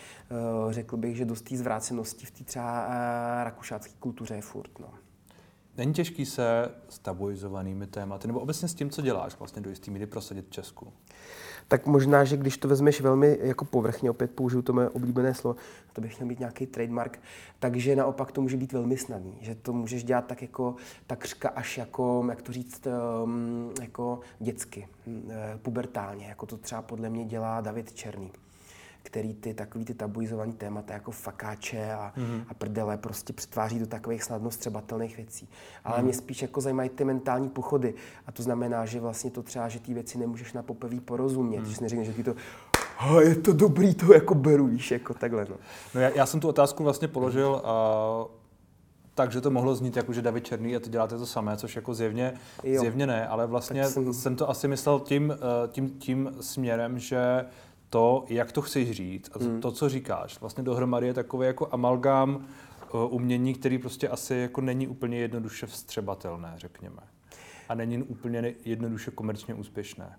[0.65, 2.95] uh, řekl bych, že dost té zvrácenosti v té třeba uh,
[3.45, 4.79] rakušácké kultuře je furt.
[4.79, 4.89] No.
[5.79, 9.91] Není těžký se s tabuizovanými tématy, nebo obecně s tím, co děláš, vlastně do jistý
[9.91, 10.93] míry prosadit v Česku?
[11.69, 15.57] tak možná, že když to vezmeš velmi jako povrchně, opět použiju to moje oblíbené slovo,
[15.93, 17.21] to bych měl být nějaký trademark,
[17.59, 21.79] takže naopak to může být velmi snadný, že to můžeš dělat tak jako takřka až
[21.79, 22.87] jako, jak to říct,
[23.25, 25.31] um, jako dětsky, um,
[25.63, 28.33] pubertálně, jako to třeba podle mě dělá David Černý
[29.03, 32.45] který ty takový ty tabuizované témata jako fakáče a, mm-hmm.
[32.49, 35.49] a prdele prostě přetváří do takových snadno střebatelných věcí.
[35.85, 36.05] Ale mm-hmm.
[36.05, 37.95] mě spíš jako zajímají ty mentální pochody.
[38.27, 41.61] A to znamená, že vlastně to třeba, že ty věci nemůžeš na poprvé porozumět.
[41.61, 41.65] Mm-hmm.
[41.65, 42.35] Když neřekneš, že ty to
[42.99, 45.47] a je to dobrý, to jako beru, víš, jako takhle.
[45.51, 45.57] No,
[45.95, 48.25] no já, já jsem tu otázku vlastně položil a
[49.15, 51.95] takže to mohlo znít jako, že David Černý a ty děláte to samé, což jako
[51.95, 54.15] zjevně, zjevně ne, ale vlastně jsem...
[54.15, 57.45] jsem to asi myslel tím, eh, tím, tím směrem, že
[57.91, 59.61] to, jak to chceš říct a hmm.
[59.61, 62.47] to, co říkáš, vlastně dohromady je takový jako amalgám
[62.95, 67.03] uh, umění, který prostě asi jako není úplně jednoduše vstřebatelné, řekněme.
[67.69, 70.19] A není úplně jednoduše komerčně úspěšné.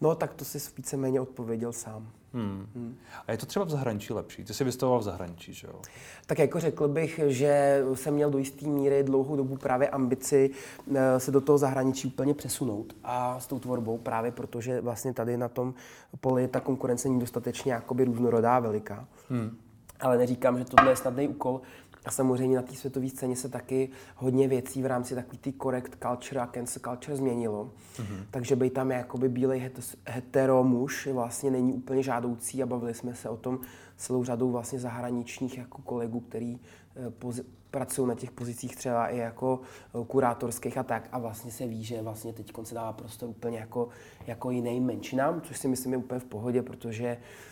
[0.00, 2.12] No, tak to jsi víceméně odpověděl sám.
[2.34, 2.66] Hmm.
[2.74, 2.96] Hmm.
[3.26, 4.44] A je to třeba v zahraničí lepší?
[4.44, 5.80] Ty jsi vystavoval v zahraničí, že jo?
[6.26, 10.50] Tak jako řekl bych, že jsem měl do jisté míry dlouhou dobu právě ambici
[10.94, 15.36] eh, se do toho zahraničí úplně přesunout a s tou tvorbou právě protože vlastně tady
[15.36, 15.74] na tom
[16.20, 19.08] poli ta konkurence není dostatečně jakoby různorodá, veliká.
[19.28, 19.56] Hmm.
[20.00, 21.60] Ale neříkám, že tohle je snadný úkol,
[22.04, 25.96] a samozřejmě na té světové scéně se taky hodně věcí v rámci takový ty correct
[26.02, 27.70] culture a cancel culture změnilo.
[27.96, 28.24] Mm-hmm.
[28.30, 29.70] Takže by tam jakoby bílej
[30.06, 33.60] hetero muž vlastně není úplně žádoucí a bavili jsme se o tom
[33.96, 36.60] celou řadou vlastně zahraničních jako kolegů, který
[36.96, 39.60] eh, pracují na těch pozicích třeba i jako
[39.94, 43.58] eh, kurátorských a tak a vlastně se ví, že vlastně teď se dává prostor úplně
[43.58, 43.88] jako,
[44.26, 47.51] jako jiným menšinám, což si myslím je úplně v pohodě, protože uh,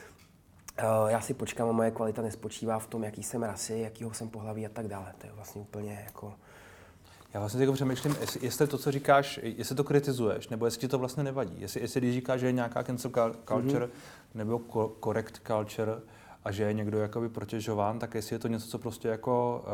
[1.09, 4.67] já si počkám a moje kvalita nespočívá v tom, jaký jsem rasy, jakýho jsem pohlaví
[4.67, 5.13] a tak dále.
[5.19, 6.35] To je vlastně úplně jako...
[7.35, 10.89] Já vlastně jako přemýšlím, jestli, jestli to, co říkáš, jestli to kritizuješ, nebo jestli ti
[10.89, 11.57] to vlastně nevadí.
[11.59, 13.11] Jestli, jestli když říkáš, že je nějaká cancel
[13.49, 14.35] culture mm-hmm.
[14.35, 14.61] nebo
[15.05, 15.93] correct culture,
[16.45, 19.65] a že je někdo jakoby protěžován, tak jestli je to něco, co prostě jako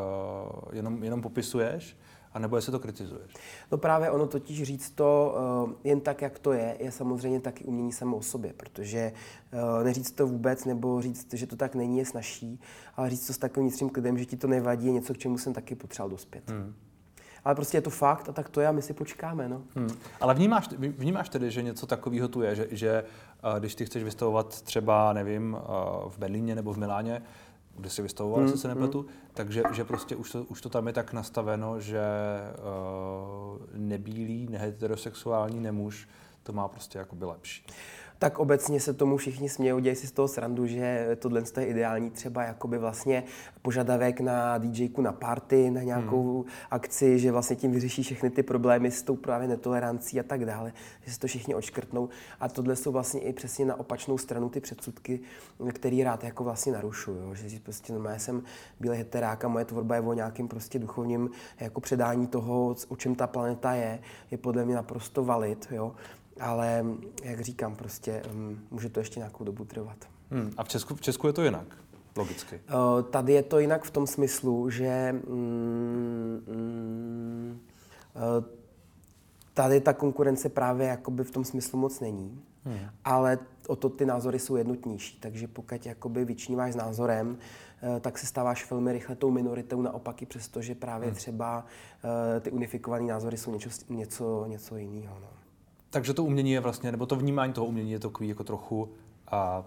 [0.69, 1.97] uh, jenom, jenom popisuješ,
[2.37, 3.35] a nebo jestli to kritizuješ?
[3.72, 7.64] No právě ono totiž říct to uh, jen tak, jak to je, je samozřejmě taky
[7.64, 9.12] umění samo o sobě, protože
[9.53, 12.61] uh, neříct to vůbec nebo říct, že to tak není, je snažší,
[12.96, 15.38] ale říct to s takovým vnitřním klidem, že ti to nevadí, je něco, k čemu
[15.38, 16.51] jsem taky potřeboval dospět.
[16.51, 16.75] Hmm
[17.44, 19.49] ale prostě je to fakt a tak to je a my si počkáme.
[19.49, 19.62] No.
[19.77, 19.90] Hmm.
[20.20, 23.05] Ale vnímáš, vnímáš tedy, že něco takového tu je, že, že
[23.59, 25.57] když ty chceš vystavovat třeba, nevím,
[26.09, 27.22] v Berlíně nebo v Miláně,
[27.77, 29.09] kde jsi vystavoval, hmm, se nepletu, hmm.
[29.35, 32.01] takže že prostě už to, už to tam je tak nastaveno, že
[32.59, 36.09] uh, nebílý, neheterosexuální nemuž
[36.43, 37.67] to má prostě jakoby lepší
[38.18, 42.11] tak obecně se tomu všichni smějí, dějí si z toho srandu, že tohle je ideální
[42.11, 43.24] třeba jakoby vlastně
[43.62, 46.50] požadavek na DJku na party, na nějakou hmm.
[46.70, 50.72] akci, že vlastně tím vyřeší všechny ty problémy s tou právě netolerancí a tak dále,
[51.05, 52.09] že se to všichni odškrtnou.
[52.40, 55.20] A tohle jsou vlastně i přesně na opačnou stranu ty předsudky,
[55.72, 57.35] který rád jako vlastně narušuju.
[57.35, 58.42] Že prostě normálně jsem
[58.81, 63.14] bílý heterák a moje tvorba je o nějakým prostě duchovním jako předání toho, o čem
[63.14, 63.98] ta planeta je,
[64.31, 65.68] je podle mě naprosto valid.
[65.70, 65.94] Jo?
[66.40, 66.85] Ale
[67.22, 69.96] jak říkám, prostě um, může to ještě nějakou dobu trvat.
[70.31, 70.53] Hmm.
[70.57, 71.66] A v Česku, v Česku je to jinak?
[72.16, 72.61] Logicky.
[72.75, 77.61] Uh, tady je to jinak v tom smyslu, že mm, mm,
[78.14, 78.44] uh,
[79.55, 82.79] tady ta konkurence právě jakoby v tom smyslu moc není, hmm.
[83.05, 85.20] ale o to ty názory jsou jednotnější.
[85.20, 90.22] Takže pokud jakoby vyčníváš s názorem, uh, tak se stáváš velmi rychle tou minoritou naopak
[90.22, 91.16] i přesto, že právě hmm.
[91.16, 91.66] třeba
[92.40, 95.18] ty unifikované názory jsou něco, něco, něco jiného.
[95.20, 95.29] No.
[95.96, 98.88] Takže to umění je vlastně, nebo to vnímání toho umění je takový jako trochu
[99.26, 99.64] a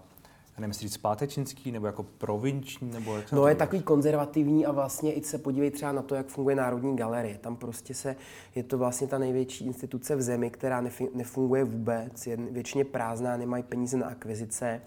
[0.56, 4.72] já nevím, říct zpátečnický, nebo jako provinční, nebo jak se No je takový konzervativní a
[4.72, 7.38] vlastně i se podívej třeba na to, jak funguje Národní galerie.
[7.38, 8.16] Tam prostě se,
[8.54, 13.62] je to vlastně ta největší instituce v zemi, která nefunguje vůbec, je většině prázdná, nemají
[13.62, 14.80] peníze na akvizice.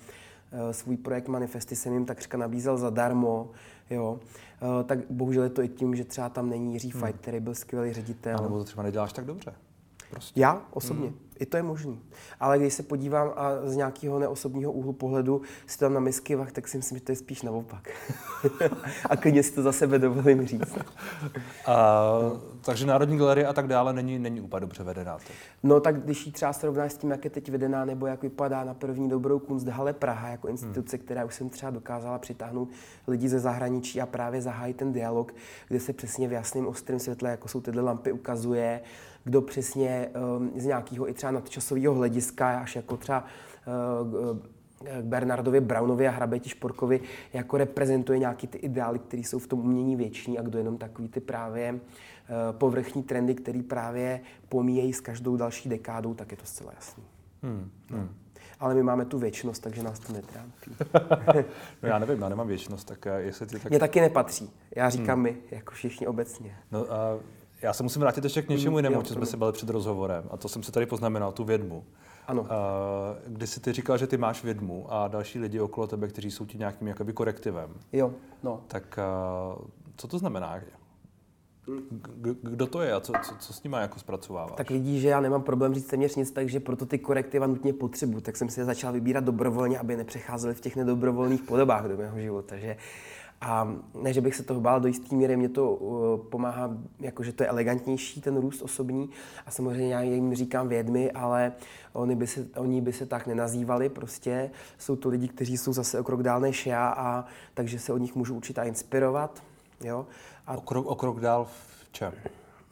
[0.51, 3.51] Eh, svůj projekt Manifesty jsem jim takřka nabízel zadarmo,
[3.89, 4.19] jo.
[4.79, 7.13] Eh, tak bohužel je to i tím, že třeba tam není Jiří hmm.
[7.13, 8.37] který byl skvělý ředitel.
[8.37, 9.53] A nebo to třeba neděláš tak dobře.
[10.13, 10.39] Prostě.
[10.39, 11.07] Já osobně.
[11.07, 11.17] Hmm.
[11.39, 12.01] I to je možný.
[12.39, 16.51] Ale když se podívám a z nějakého neosobního úhlu pohledu si tam na misky vach,
[16.51, 17.89] tak si myslím, že to je spíš naopak.
[19.09, 20.77] a klidně si to za sebe dovolím říct.
[21.65, 22.05] a,
[22.65, 25.35] takže Národní galerie a tak dále není, není úplně dobře vedená teď.
[25.63, 28.63] No tak když ji třeba srovnáš s tím, jak je teď vedená, nebo jak vypadá
[28.63, 31.05] na první dobrou Kunsthalle Praha jako instituce, hmm.
[31.05, 32.69] která už jsem třeba dokázala přitáhnout
[33.07, 35.35] lidi ze zahraničí a právě zahájit ten dialog,
[35.67, 38.81] kde se přesně v jasném ostrém světle, jako jsou tyhle lampy, ukazuje,
[39.23, 43.25] kdo přesně um, z nějakého i třeba nadčasového hlediska, až jako třeba
[44.01, 44.37] uh,
[45.01, 47.01] k Bernardovi Brownovi a Hrabeti Šporkovi
[47.33, 51.07] jako reprezentuje nějaký ty ideály, které jsou v tom umění věční a kdo jenom takový
[51.07, 51.79] ty právě uh,
[52.51, 57.03] povrchní trendy, které právě pomíjejí s každou další dekádou, tak je to zcela jasný.
[57.43, 57.99] Hmm, hmm.
[57.99, 58.09] No.
[58.59, 60.71] Ale my máme tu věčnost, takže nás to netrápí.
[61.83, 63.69] no já nevím, já nemám věčnost, tak jestli ty tak...
[63.69, 64.49] Mně taky nepatří.
[64.75, 65.23] Já říkám hmm.
[65.23, 66.55] my, jako všichni obecně.
[66.71, 67.19] No a
[67.63, 70.23] já se musím vrátit ještě k něčemu mm, jinému, co jsme si bavili před rozhovorem.
[70.31, 71.85] A to jsem si tady poznamenal, tu vědmu.
[72.27, 72.47] Ano.
[73.27, 76.45] Kdy jsi ty říkal, že ty máš vědmu a další lidi okolo tebe, kteří jsou
[76.45, 77.69] ti nějakým jakoby korektivem.
[77.93, 78.61] Jo, no.
[78.67, 78.99] Tak
[79.95, 80.59] co to znamená?
[82.41, 84.57] Kdo to je a co, co, co s nimi jako zpracováváš?
[84.57, 88.21] Tak vidíš, že já nemám problém říct téměř nic, takže proto ty korektiva nutně potřebuji.
[88.21, 92.19] Tak jsem si je začal vybírat dobrovolně, aby nepřecházely v těch nedobrovolných podobách do mého
[92.19, 92.47] života.
[92.49, 92.77] Takže
[93.43, 97.33] a ne, že bych se toho bál, do jisté míry mě to uh, pomáhá, jakože
[97.33, 99.09] to je elegantnější, ten růst osobní.
[99.45, 101.53] A samozřejmě já jim říkám vědmy, ale
[101.93, 104.51] oni by, se, oni by se tak nenazývali prostě.
[104.77, 107.97] Jsou to lidi, kteří jsou zase o krok dál než já, a takže se od
[107.97, 109.43] nich můžu učit a inspirovat.
[109.83, 110.05] Jo?
[110.47, 112.13] A o, krok, o krok dál v čem?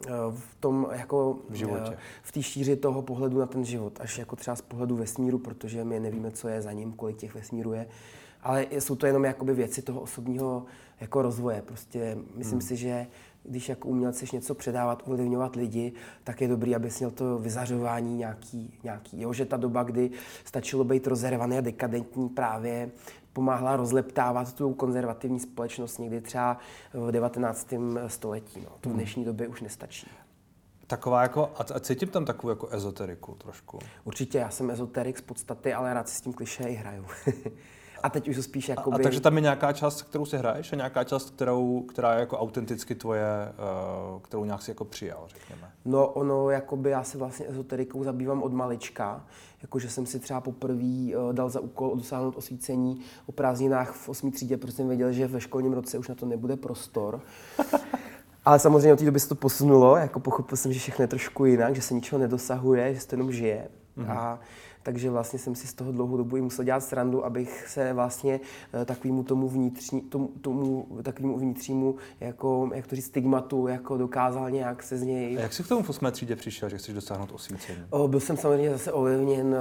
[0.06, 1.90] Uh, v tom jako v životě.
[1.90, 5.38] Uh, v té šíři toho pohledu na ten život, až jako třeba z pohledu vesmíru,
[5.38, 7.86] protože my nevíme, co je za ním, kolik těch vesmírů je
[8.42, 10.64] ale jsou to jenom jakoby věci toho osobního
[11.00, 11.62] jako rozvoje.
[11.62, 12.68] Prostě myslím hmm.
[12.68, 13.06] si, že
[13.44, 15.92] když jako uměl chceš něco předávat, ovlivňovat lidi,
[16.24, 19.20] tak je dobrý, abys měl to vyzařování nějaký, nějaký.
[19.20, 19.32] Jo?
[19.32, 20.10] Že ta doba, kdy
[20.44, 22.90] stačilo být rozervaný a dekadentní právě
[23.32, 26.58] pomáhla rozleptávat tu konzervativní společnost někdy třeba
[26.94, 27.74] v 19.
[28.06, 28.60] století.
[28.60, 28.70] No.
[28.80, 28.94] To v hmm.
[28.94, 30.10] dnešní době už nestačí.
[30.86, 33.78] Taková jako, a cítím tam takovou jako ezoteriku trošku.
[34.04, 37.06] Určitě, já jsem ezoterik z podstaty, ale rád si s tím kliše i hraju.
[38.02, 38.94] A teď už to spíš A, jakoby...
[38.94, 42.20] a takže tam je nějaká část, kterou si hraješ a nějaká část, kterou, která je
[42.20, 43.24] jako autenticky tvoje,
[44.14, 45.70] uh, kterou nějak si jako přijal, řekněme.
[45.84, 49.26] No ono, jakoby já se vlastně ezoterikou zabývám od malička,
[49.62, 50.82] jakože jsem si třeba poprvé
[51.16, 54.30] uh, dal za úkol dosáhnout osvícení o prázdninách v 8.
[54.32, 57.20] třídě, protože jsem věděl, že ve školním roce už na to nebude prostor.
[58.44, 61.44] Ale samozřejmě od té doby se to posunulo, jako pochopil jsem, že všechno je trošku
[61.44, 63.68] jinak, že se ničeho nedosahuje, že se to jenom žije.
[63.98, 64.18] Mm-hmm.
[64.18, 64.40] A
[64.82, 68.40] takže vlastně jsem si z toho dlouhou dobu i musel dělat srandu, abych se vlastně
[68.72, 74.50] eh, takovému tomu, vnitřní, tomu, tomu takovému vnitřnímu, jako, jak to říct, stigmatu, jako dokázal
[74.50, 75.38] nějak se z něj...
[75.38, 76.10] A jak jsi k tomu v 8.
[76.10, 77.78] třídě přišel, že chceš dosáhnout osvícení?
[78.06, 79.56] Byl jsem samozřejmě zase ovlivněn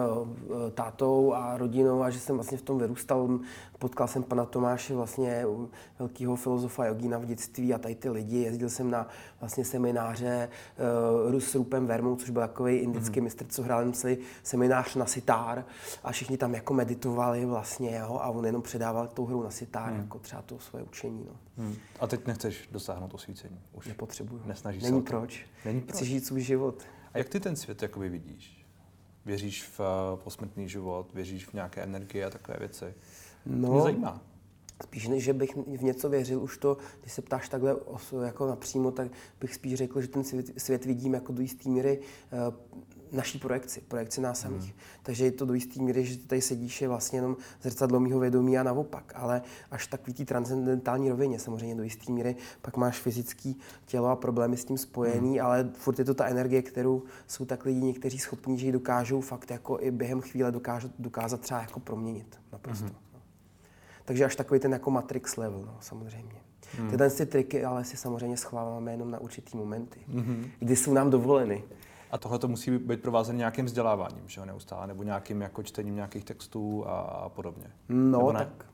[0.74, 3.40] tátou a rodinou a že jsem vlastně v tom vyrůstal.
[3.80, 5.46] Potkal jsem pana Tomáše, vlastně
[6.00, 8.38] velkého filozofa jogína v dětství a tady ty lidi.
[8.38, 9.08] Jezdil jsem na
[9.40, 10.50] vlastně semináře
[11.32, 13.24] uh, s Rupem Vermou, což byl takový indický mm-hmm.
[13.24, 15.66] mistr, co hrál celý seminář na sitár
[16.04, 19.94] a všichni tam jako meditovali vlastně jo, a on jenom předával tou hru na sitár,
[19.94, 20.00] mm.
[20.00, 21.26] jako třeba to svoje učení.
[21.28, 21.36] No.
[21.58, 21.76] Hmm.
[22.00, 23.60] A teď nechceš dosáhnout osvícení?
[23.74, 24.42] Už Nepotřebuju.
[24.46, 25.10] Nesnažíš Není se to?
[25.10, 25.46] proč.
[25.66, 25.96] Není proč.
[25.96, 26.84] Chci žít svůj život.
[27.14, 28.66] A jak ty ten svět jakoby vidíš?
[29.26, 32.94] Věříš v uh, posmrtný život, věříš v nějaké energie a takové věci?
[33.46, 34.22] No, Mě zajímá.
[34.84, 37.76] Spíš než, že bych v něco věřil, už to, když se ptáš takhle
[38.24, 42.00] jako napřímo, tak bych spíš řekl, že ten svět, svět vidím jako do jisté míry
[42.00, 42.54] uh,
[43.12, 44.64] naší projekci, projekci nás samých.
[44.64, 44.80] Hmm.
[45.04, 48.58] Takže je to do jisté míry, že tady sedíš, je vlastně jenom zrcadlo mýho vědomí
[48.58, 49.14] a naopak.
[49.16, 53.54] Ale až takový té transcendentální rovině, samozřejmě do jisté míry, pak máš fyzické
[53.86, 55.46] tělo a problémy s tím spojený, hmm.
[55.46, 59.22] ale furt je to ta energie, kterou jsou tak lidi někteří schopní, že ji dokážou
[59.22, 62.86] fakt jako i během chvíle dokážet, dokázat třeba jako proměnit naprosto.
[62.86, 62.96] Hmm.
[64.06, 66.36] Takže až takový ten jako Matrix level, no, samozřejmě.
[66.78, 66.90] Hmm.
[66.90, 70.46] Tyhle ty triky ale si samozřejmě schováváme jenom na určitý momenty, hmm.
[70.60, 71.64] kdy jsou nám dovoleny.
[72.12, 75.96] A tohle to musí být provázené nějakým vzděláváním, že jo, neustále, nebo nějakým jako čtením
[75.96, 77.72] nějakých textů a, podobně.
[77.90, 78.66] No, tak,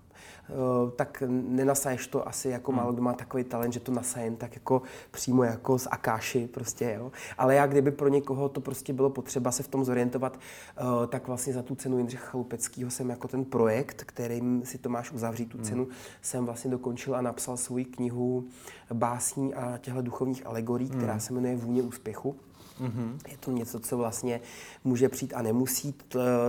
[0.50, 2.78] uh, tak nenasaješ to asi jako hmm.
[2.78, 6.96] málo kdo má takový talent, že to nasajen tak jako přímo jako z Akáši prostě,
[6.98, 7.12] jo.
[7.38, 10.40] Ale já kdyby pro někoho to prostě bylo potřeba se v tom zorientovat,
[10.82, 14.90] uh, tak vlastně za tu cenu Jindřicha Chalupeckého jsem jako ten projekt, kterým si to
[14.90, 15.94] máš uzavřít tu cenu, hmm.
[16.22, 18.48] jsem vlastně dokončil a napsal svou knihu
[18.94, 20.98] básní a těchto duchovních alegorií, hmm.
[20.98, 22.36] která se jmenuje Vůně úspěchu.
[22.82, 23.18] Mm-hmm.
[23.28, 24.42] Je to něco, co vlastně
[24.84, 25.96] může přijít a nemusí.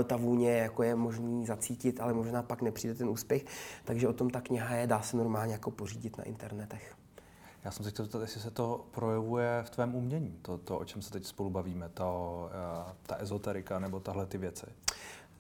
[0.05, 3.45] Ta vůně jako je možný zacítit, ale možná pak nepřijde ten úspěch.
[3.85, 6.95] Takže o tom ta kniha je, dá se normálně jako pořídit na internetech.
[7.65, 10.85] Já jsem se chtěl zeptat, jestli se to projevuje v tvém umění, to, to o
[10.85, 14.67] čem se teď spolu bavíme, to, eh, ta ezoterika nebo tahle ty věci.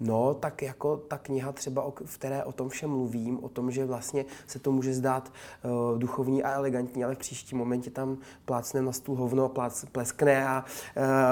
[0.00, 3.84] No, tak jako ta kniha třeba, o, které o tom všem mluvím, o tom, že
[3.84, 5.32] vlastně se to může zdát
[5.64, 10.48] uh, duchovní a elegantní, ale v příštím momentě tam plácne na stůl hovno, plác, pleskne
[10.48, 10.64] a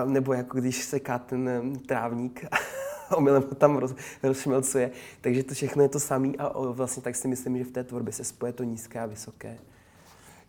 [0.04, 2.44] uh, nebo jako když seká ten um, trávník
[3.16, 4.90] omylem ho tam roz, rozšmelcuje.
[5.20, 7.84] Takže to všechno je to samé a o, vlastně tak si myslím, že v té
[7.84, 9.58] tvorbě se spoje to nízké a vysoké.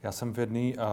[0.04, 0.84] Já jsem v jedné uh,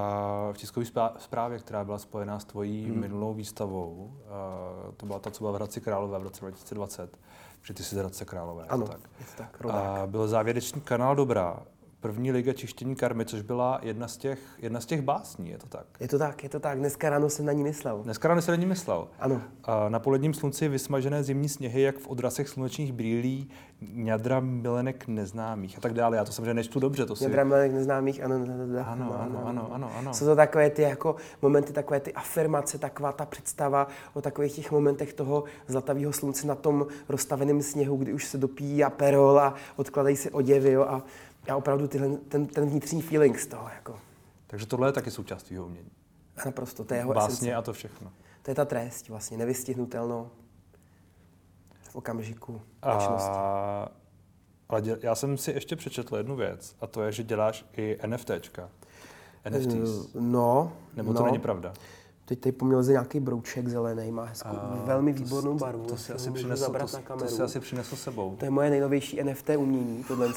[0.53, 0.87] v tiskové
[1.19, 3.01] zprávě, která byla spojená s tvojí hmm.
[3.01, 7.19] minulou výstavou, uh, to byla ta, co byla v Hradci Králové v roce 2020,
[7.61, 8.65] protože ty jsi z Hradce Králové.
[8.69, 9.01] Ano, tak.
[9.21, 11.63] je to tak, A byl závěrečný kanál Dobrá,
[12.05, 15.67] první liga čištění karmy, což byla jedna z těch, jedna z těch básní, je to
[15.67, 15.87] tak?
[16.01, 16.79] Je to tak, je to tak.
[16.79, 18.01] Dneska ráno jsem na ní myslel.
[18.03, 19.09] Dneska ráno jsem na ní myslel.
[19.19, 19.43] Ano.
[19.65, 23.51] A na poledním slunci vysmažené zimní sněhy, jak v odrasech slunečních brýlí,
[23.93, 26.17] ňadra milenek neznámých a tak dále.
[26.17, 27.25] Já to samozřejmě nečtu dobře, to si...
[27.25, 30.15] Ňadra milenek neznámých, ano, ano, ano, ano, ano, ano, ano.
[30.15, 34.73] Jsou to takové ty jako momenty, takové ty afirmace, taková ta představa o takových těch
[34.73, 40.17] momentech toho zlatavého slunce na tom rozstaveném sněhu, kdy už se dopíjí aperol a odkladají
[40.17, 41.03] se oděvy jo, a
[41.51, 43.69] a opravdu tyhle, ten, ten vnitřní feeling z toho.
[43.75, 43.99] Jako.
[44.47, 45.91] Takže tohle je taky součást tvýho umění.
[46.45, 47.55] Naprosto, to je jeho Básně esence.
[47.55, 48.11] a to všechno.
[48.43, 50.31] To je ta trest vlastně, nevystihnutelnou
[51.83, 53.89] v okamžiku A,
[54.69, 57.99] ale děl, já jsem si ještě přečetl jednu věc a to je, že děláš i
[58.07, 58.69] NFTčka.
[59.51, 60.15] NFTs.
[60.15, 61.19] No, Nebo no.
[61.19, 61.73] to není pravda?
[62.25, 65.85] Teď tady poměl ze nějaký brouček zelený, má hezkou, A velmi to- výbornou to- barvu.
[65.85, 67.29] To, si jestli asi přinesl, to, na to kameru.
[67.29, 68.37] si asi přinesl sebou.
[68.37, 70.29] To je moje nejnovější NFT umění, tohle.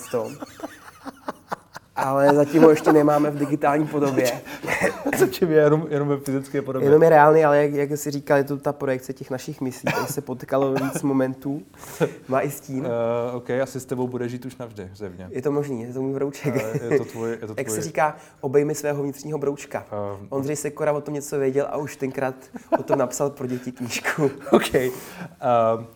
[1.97, 4.31] Ale zatím ho ještě nemáme v digitální podobě.
[5.17, 6.87] Zatím je jenom, jenom ve fyzické podobě.
[6.87, 9.91] Jenom je reálný, ale jak, jak jsi říkal, je to ta projekce těch našich myslí,
[9.93, 11.61] tady se potkalo víc momentů.
[12.27, 12.87] Má i stín.
[12.87, 15.27] Uh, OK, asi s tebou bude žít už navždy, zevně.
[15.31, 16.55] Je to možný, je to můj brouček.
[16.55, 19.85] Uh, je to tvůj, je to Jak tvůj, se říká, obejmi svého vnitřního broučka.
[19.91, 22.35] Uh, Ondřej Sekora o tom něco věděl a už tenkrát
[22.79, 24.31] o tom napsal pro děti knížku.
[24.51, 24.75] OK.
[24.75, 24.91] Uh,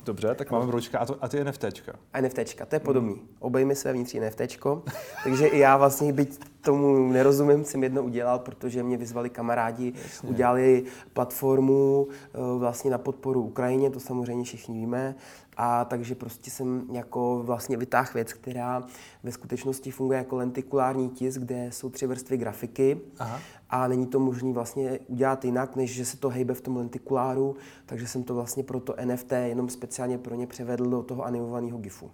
[0.06, 1.00] dobře, tak máme broučka.
[1.00, 1.94] A, to, a ty NFTčka?
[2.14, 3.22] A NFTčka, to je podobný.
[3.40, 4.84] Obejmi své vnitřní NFTčko.
[5.24, 10.30] Takže i já vlastně byť tomu nerozumím, jsem jedno udělal, protože mě vyzvali kamarádi, Jasně.
[10.30, 15.16] udělali platformu eh, vlastně na podporu Ukrajině, to samozřejmě všichni víme.
[15.58, 18.84] A takže prostě jsem jako vlastně vytáhl věc, která
[19.24, 23.40] ve skutečnosti funguje jako lentikulární tisk, kde jsou tři vrstvy grafiky Aha.
[23.70, 27.56] a není to možné vlastně udělat jinak, než že se to hejbe v tom lentikuláru,
[27.86, 31.78] takže jsem to vlastně pro to NFT jenom speciálně pro ně převedl do toho animovaného
[31.78, 32.12] GIFu.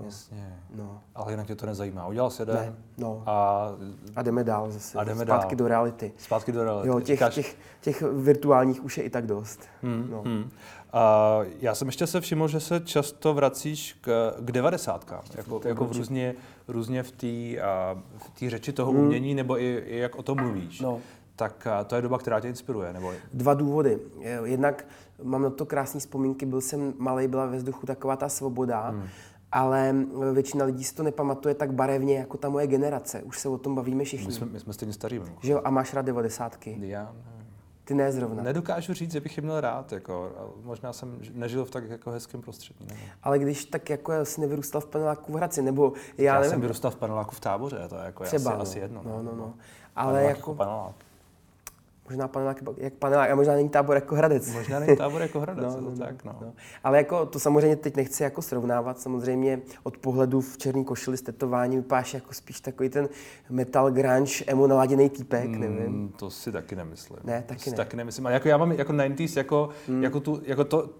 [0.00, 0.06] No.
[0.06, 0.58] Jasně.
[0.74, 1.00] No.
[1.14, 2.06] Ale jinak tě to nezajímá.
[2.06, 3.22] Udělal jeden ne, no.
[3.26, 3.68] a...
[4.16, 4.98] a jdeme dál zase.
[4.98, 5.64] A jdeme Zpátky dál.
[5.64, 6.12] do reality.
[6.16, 6.88] Zpátky do reality.
[6.88, 7.34] Jo, těch, Kaž...
[7.34, 9.60] těch, těch virtuálních už je i tak dost.
[9.82, 10.22] Hmm, no.
[10.22, 10.50] hmm.
[10.92, 15.84] A já jsem ještě se všiml, že se často vracíš k, k devadesátkám, jako, jako
[15.84, 16.34] v různě,
[16.68, 17.62] různě v té
[18.46, 19.00] v řeči toho hmm.
[19.00, 20.80] umění, nebo i, i jak o tom mluvíš.
[20.80, 21.00] No.
[21.36, 23.12] Tak to je doba, která tě inspiruje, nebo?
[23.32, 23.98] Dva důvody.
[24.44, 24.84] Jednak
[25.22, 28.88] mám na to krásné vzpomínky, byl jsem malý, byla ve vzduchu taková ta svoboda.
[28.88, 29.08] Hmm
[29.52, 29.94] ale
[30.32, 33.22] většina lidí si to nepamatuje tak barevně jako ta moje generace.
[33.22, 34.26] Už se o tom bavíme všichni.
[34.26, 35.22] My jsme, my jsme stejně starí.
[35.40, 36.76] Že jo, a máš rád devadesátky?
[36.80, 37.12] Já
[37.84, 38.42] Ty ne zrovna.
[38.42, 39.92] Nedokážu říct, že bych je měl rád.
[39.92, 40.32] Jako,
[40.62, 42.86] možná jsem nežil v tak jako hezkém prostředí.
[42.88, 43.04] Nevím.
[43.22, 46.50] Ale když tak jako jsi nevyrůstal v paneláku v Hradci, nebo já, já nevím.
[46.50, 48.62] jsem vyrůstal v paneláku v táboře, to je jako Třeba, asi, no.
[48.62, 49.02] asi jedno.
[49.04, 49.54] No, no, no.
[49.96, 50.54] Ale jako...
[50.54, 50.94] Panelák
[52.10, 54.52] možná panelák jak panelák, a možná není tábor jako Hradec.
[54.52, 56.36] Možná není tábor jako Hradec, no, no, no, tak, no.
[56.40, 56.52] no.
[56.84, 61.22] Ale jako to samozřejmě teď nechci jako srovnávat, samozřejmě od pohledu v černý košili s
[61.22, 63.08] tetováním vypadáš jako spíš takový ten
[63.50, 66.12] metal grunge, emo naladěný týpek, mm, nevím.
[66.16, 67.18] To si taky nemyslím.
[67.24, 67.76] Ne, taky to ne.
[67.76, 68.26] taky nemyslím.
[68.26, 70.02] Ale jako já mám jako 90s, jako, mm.
[70.02, 70.90] jako, tu, jako to,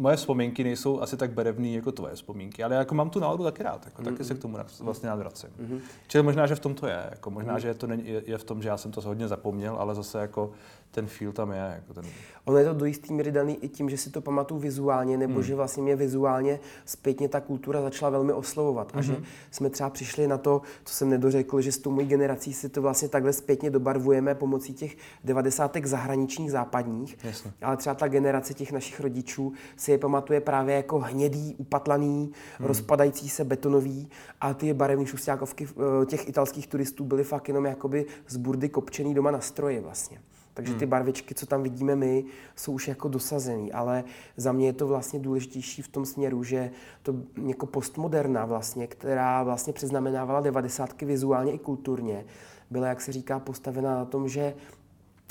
[0.00, 3.62] moje vzpomínky nejsou asi tak berevný jako tvoje vzpomínky, ale jako mám tu náladu taky
[3.62, 4.04] rád, jako, mm-hmm.
[4.04, 5.50] taky se k tomu vlastně rád vracím.
[5.60, 5.80] Mm-hmm.
[6.08, 7.60] Čili možná, že v tom to je, jako možná, mm-hmm.
[7.60, 10.18] že to není, je, je, v tom, že já jsem to hodně zapomněl, ale zase
[10.18, 10.52] jako
[10.90, 11.72] ten feel tam je.
[11.74, 12.04] Jako ten...
[12.44, 15.34] Ono je to do jistý míry daný i tím, že si to pamatuju vizuálně, nebo
[15.34, 15.42] hmm.
[15.42, 18.92] že vlastně mě vizuálně zpětně ta kultura začala velmi oslovovat.
[18.94, 19.24] A že mhm.
[19.50, 22.82] jsme třeba přišli na to, co jsem nedořekl, že s tou mojí generací si to
[22.82, 27.18] vlastně takhle zpětně dobarvujeme pomocí těch devadesátek zahraničních, západních.
[27.24, 27.52] Jasně.
[27.62, 32.68] Ale třeba ta generace těch našich rodičů si je pamatuje právě jako hnědý, upatlaný, hmm.
[32.68, 34.08] rozpadající se betonový
[34.40, 39.14] a ty barevné šustákovky eh, těch italských turistů byly fakt jenom jakoby z burdy kopčený
[39.14, 40.20] doma na stroji vlastně.
[40.54, 40.90] Takže ty hmm.
[40.90, 42.24] barvičky, co tam vidíme my,
[42.56, 44.04] jsou už jako dosazený, ale
[44.36, 46.70] za mě je to vlastně důležitější v tom směru, že
[47.02, 47.14] to
[47.46, 52.24] jako postmoderna vlastně, která vlastně přeznamenávala devadesátky vizuálně i kulturně,
[52.70, 54.54] byla, jak se říká, postavena na tom, že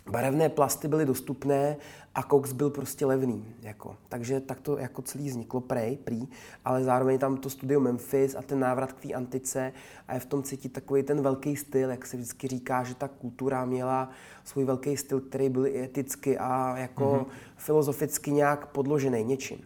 [0.07, 1.77] barevné plasty byly dostupné
[2.15, 3.45] a koks byl prostě levný.
[3.61, 3.95] Jako.
[4.09, 6.27] Takže tak to jako celý vzniklo prej, prý,
[6.65, 9.73] ale zároveň tam to studio Memphis a ten návrat k té antice
[10.07, 13.07] a je v tom cítit takový ten velký styl, jak se vždycky říká, že ta
[13.07, 14.09] kultura měla
[14.43, 17.33] svůj velký styl, který byl i eticky a jako mm-hmm.
[17.57, 19.59] filozoficky nějak podložený něčím.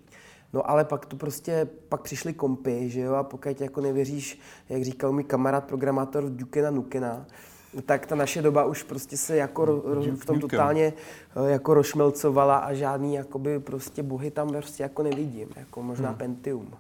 [0.54, 4.84] No ale pak to prostě, pak přišly kompy, že jo, a pokud jako nevěříš, jak
[4.84, 7.26] říkal mi kamarád programátor Dukena Nukena,
[7.82, 10.94] tak ta naše doba už prostě se jako ro, ro, v tom totálně
[11.36, 16.18] eh, jako rošmelcovala a žádný jakoby prostě bohy tam prostě jako nevidím, jako možná hmm.
[16.18, 16.74] Pentium.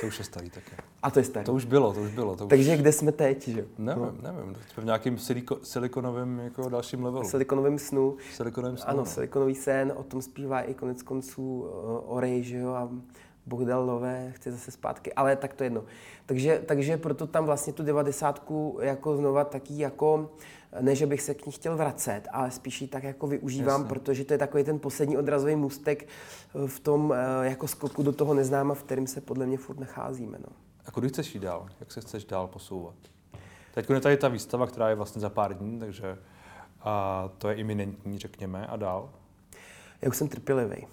[0.00, 0.70] To už je starý taky.
[1.02, 1.46] A to je starý.
[1.46, 2.36] To už bylo, to už bylo.
[2.36, 2.78] To Takže už...
[2.78, 3.64] kde jsme teď, že?
[3.78, 4.14] Nevím, no.
[4.22, 4.56] nevím.
[4.72, 7.28] Jsme v nějakým siliko, silikonovém jako dalším levelu.
[7.28, 8.16] Silikonovém snu.
[8.34, 8.88] Silikonovém snu.
[8.88, 9.06] Ano, no.
[9.06, 12.88] silikonový sen, o tom zpívá i konec konců uh, Orej, že jo, a
[13.46, 15.84] Bohdal Lové chce zase zpátky, ale tak to jedno.
[16.26, 20.30] Takže, takže proto tam vlastně tu devadesátku jako znova taky jako,
[20.80, 23.94] ne, že bych se k ní chtěl vracet, ale spíš ji tak jako využívám, Jasně.
[23.94, 26.08] protože to je takový ten poslední odrazový můstek
[26.66, 30.38] v tom eh, jako skoku do toho neznáma, v kterém se podle mě furt nacházíme.
[30.38, 30.56] No.
[30.86, 31.66] A kudy chceš jít dál?
[31.80, 32.94] Jak se chceš dál posouvat?
[33.74, 36.18] Teď je tady ta výstava, která je vlastně za pár dní, takže
[36.80, 39.10] a to je iminentní, řekněme, a dál?
[40.02, 40.86] Já už jsem trpělivý.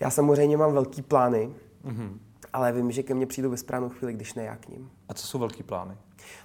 [0.00, 1.50] Já samozřejmě mám velký plány,
[1.84, 2.18] mm-hmm.
[2.52, 4.90] ale vím, že ke mně přijdu ve správnou chvíli, když ne já k ním.
[5.08, 5.96] A co jsou velký plány?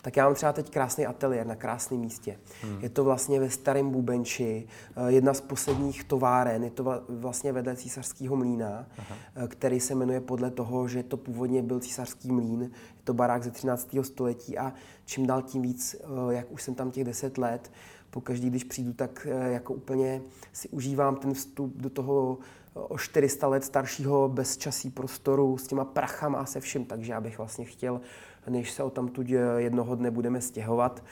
[0.02, 2.40] Tak já mám třeba teď krásný ateliér na krásném místě.
[2.62, 2.80] Hmm.
[2.82, 7.76] Je to vlastně ve Starém Bubenči, eh, jedna z posledních továren, je to vlastně vedle
[7.76, 9.16] císařského mlína, Aha.
[9.36, 12.62] Eh, který se jmenuje podle toho, že to původně byl císařský mlín.
[12.62, 14.04] Je to barák ze 13.
[14.04, 14.74] století a
[15.06, 17.72] čím dál tím víc, eh, jak už jsem tam těch 10 let,
[18.10, 20.22] pokaždý, když přijdu, tak jako úplně
[20.54, 22.38] si užívám ten vstup do toho
[22.74, 27.38] o 400 let staršího bezčasí prostoru s těma prachama a se vším, takže já bych
[27.38, 28.02] vlastně chtěl,
[28.50, 31.04] než se o tamtud jednoho dne budeme stěhovat,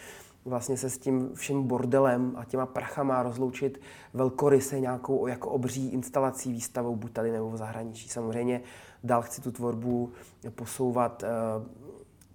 [0.45, 3.81] vlastně se s tím vším bordelem a těma prachama rozloučit
[4.13, 8.09] velkoryse nějakou jako obří instalací, výstavou, buď tady nebo v zahraničí.
[8.09, 8.61] Samozřejmě
[9.03, 10.11] dál chci tu tvorbu
[10.55, 11.27] posouvat, eh,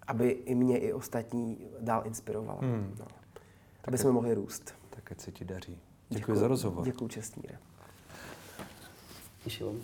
[0.06, 2.60] aby i mě, i ostatní dál inspirovala.
[2.62, 2.94] Hmm.
[2.98, 3.06] No.
[3.84, 4.74] Aby jsme mohli růst.
[4.90, 5.80] Tak ať se ti daří.
[6.08, 6.84] Děkuji, Děkuji za rozhovor.
[6.84, 7.58] Děkuji, Čestmíre.
[9.46, 9.74] ничего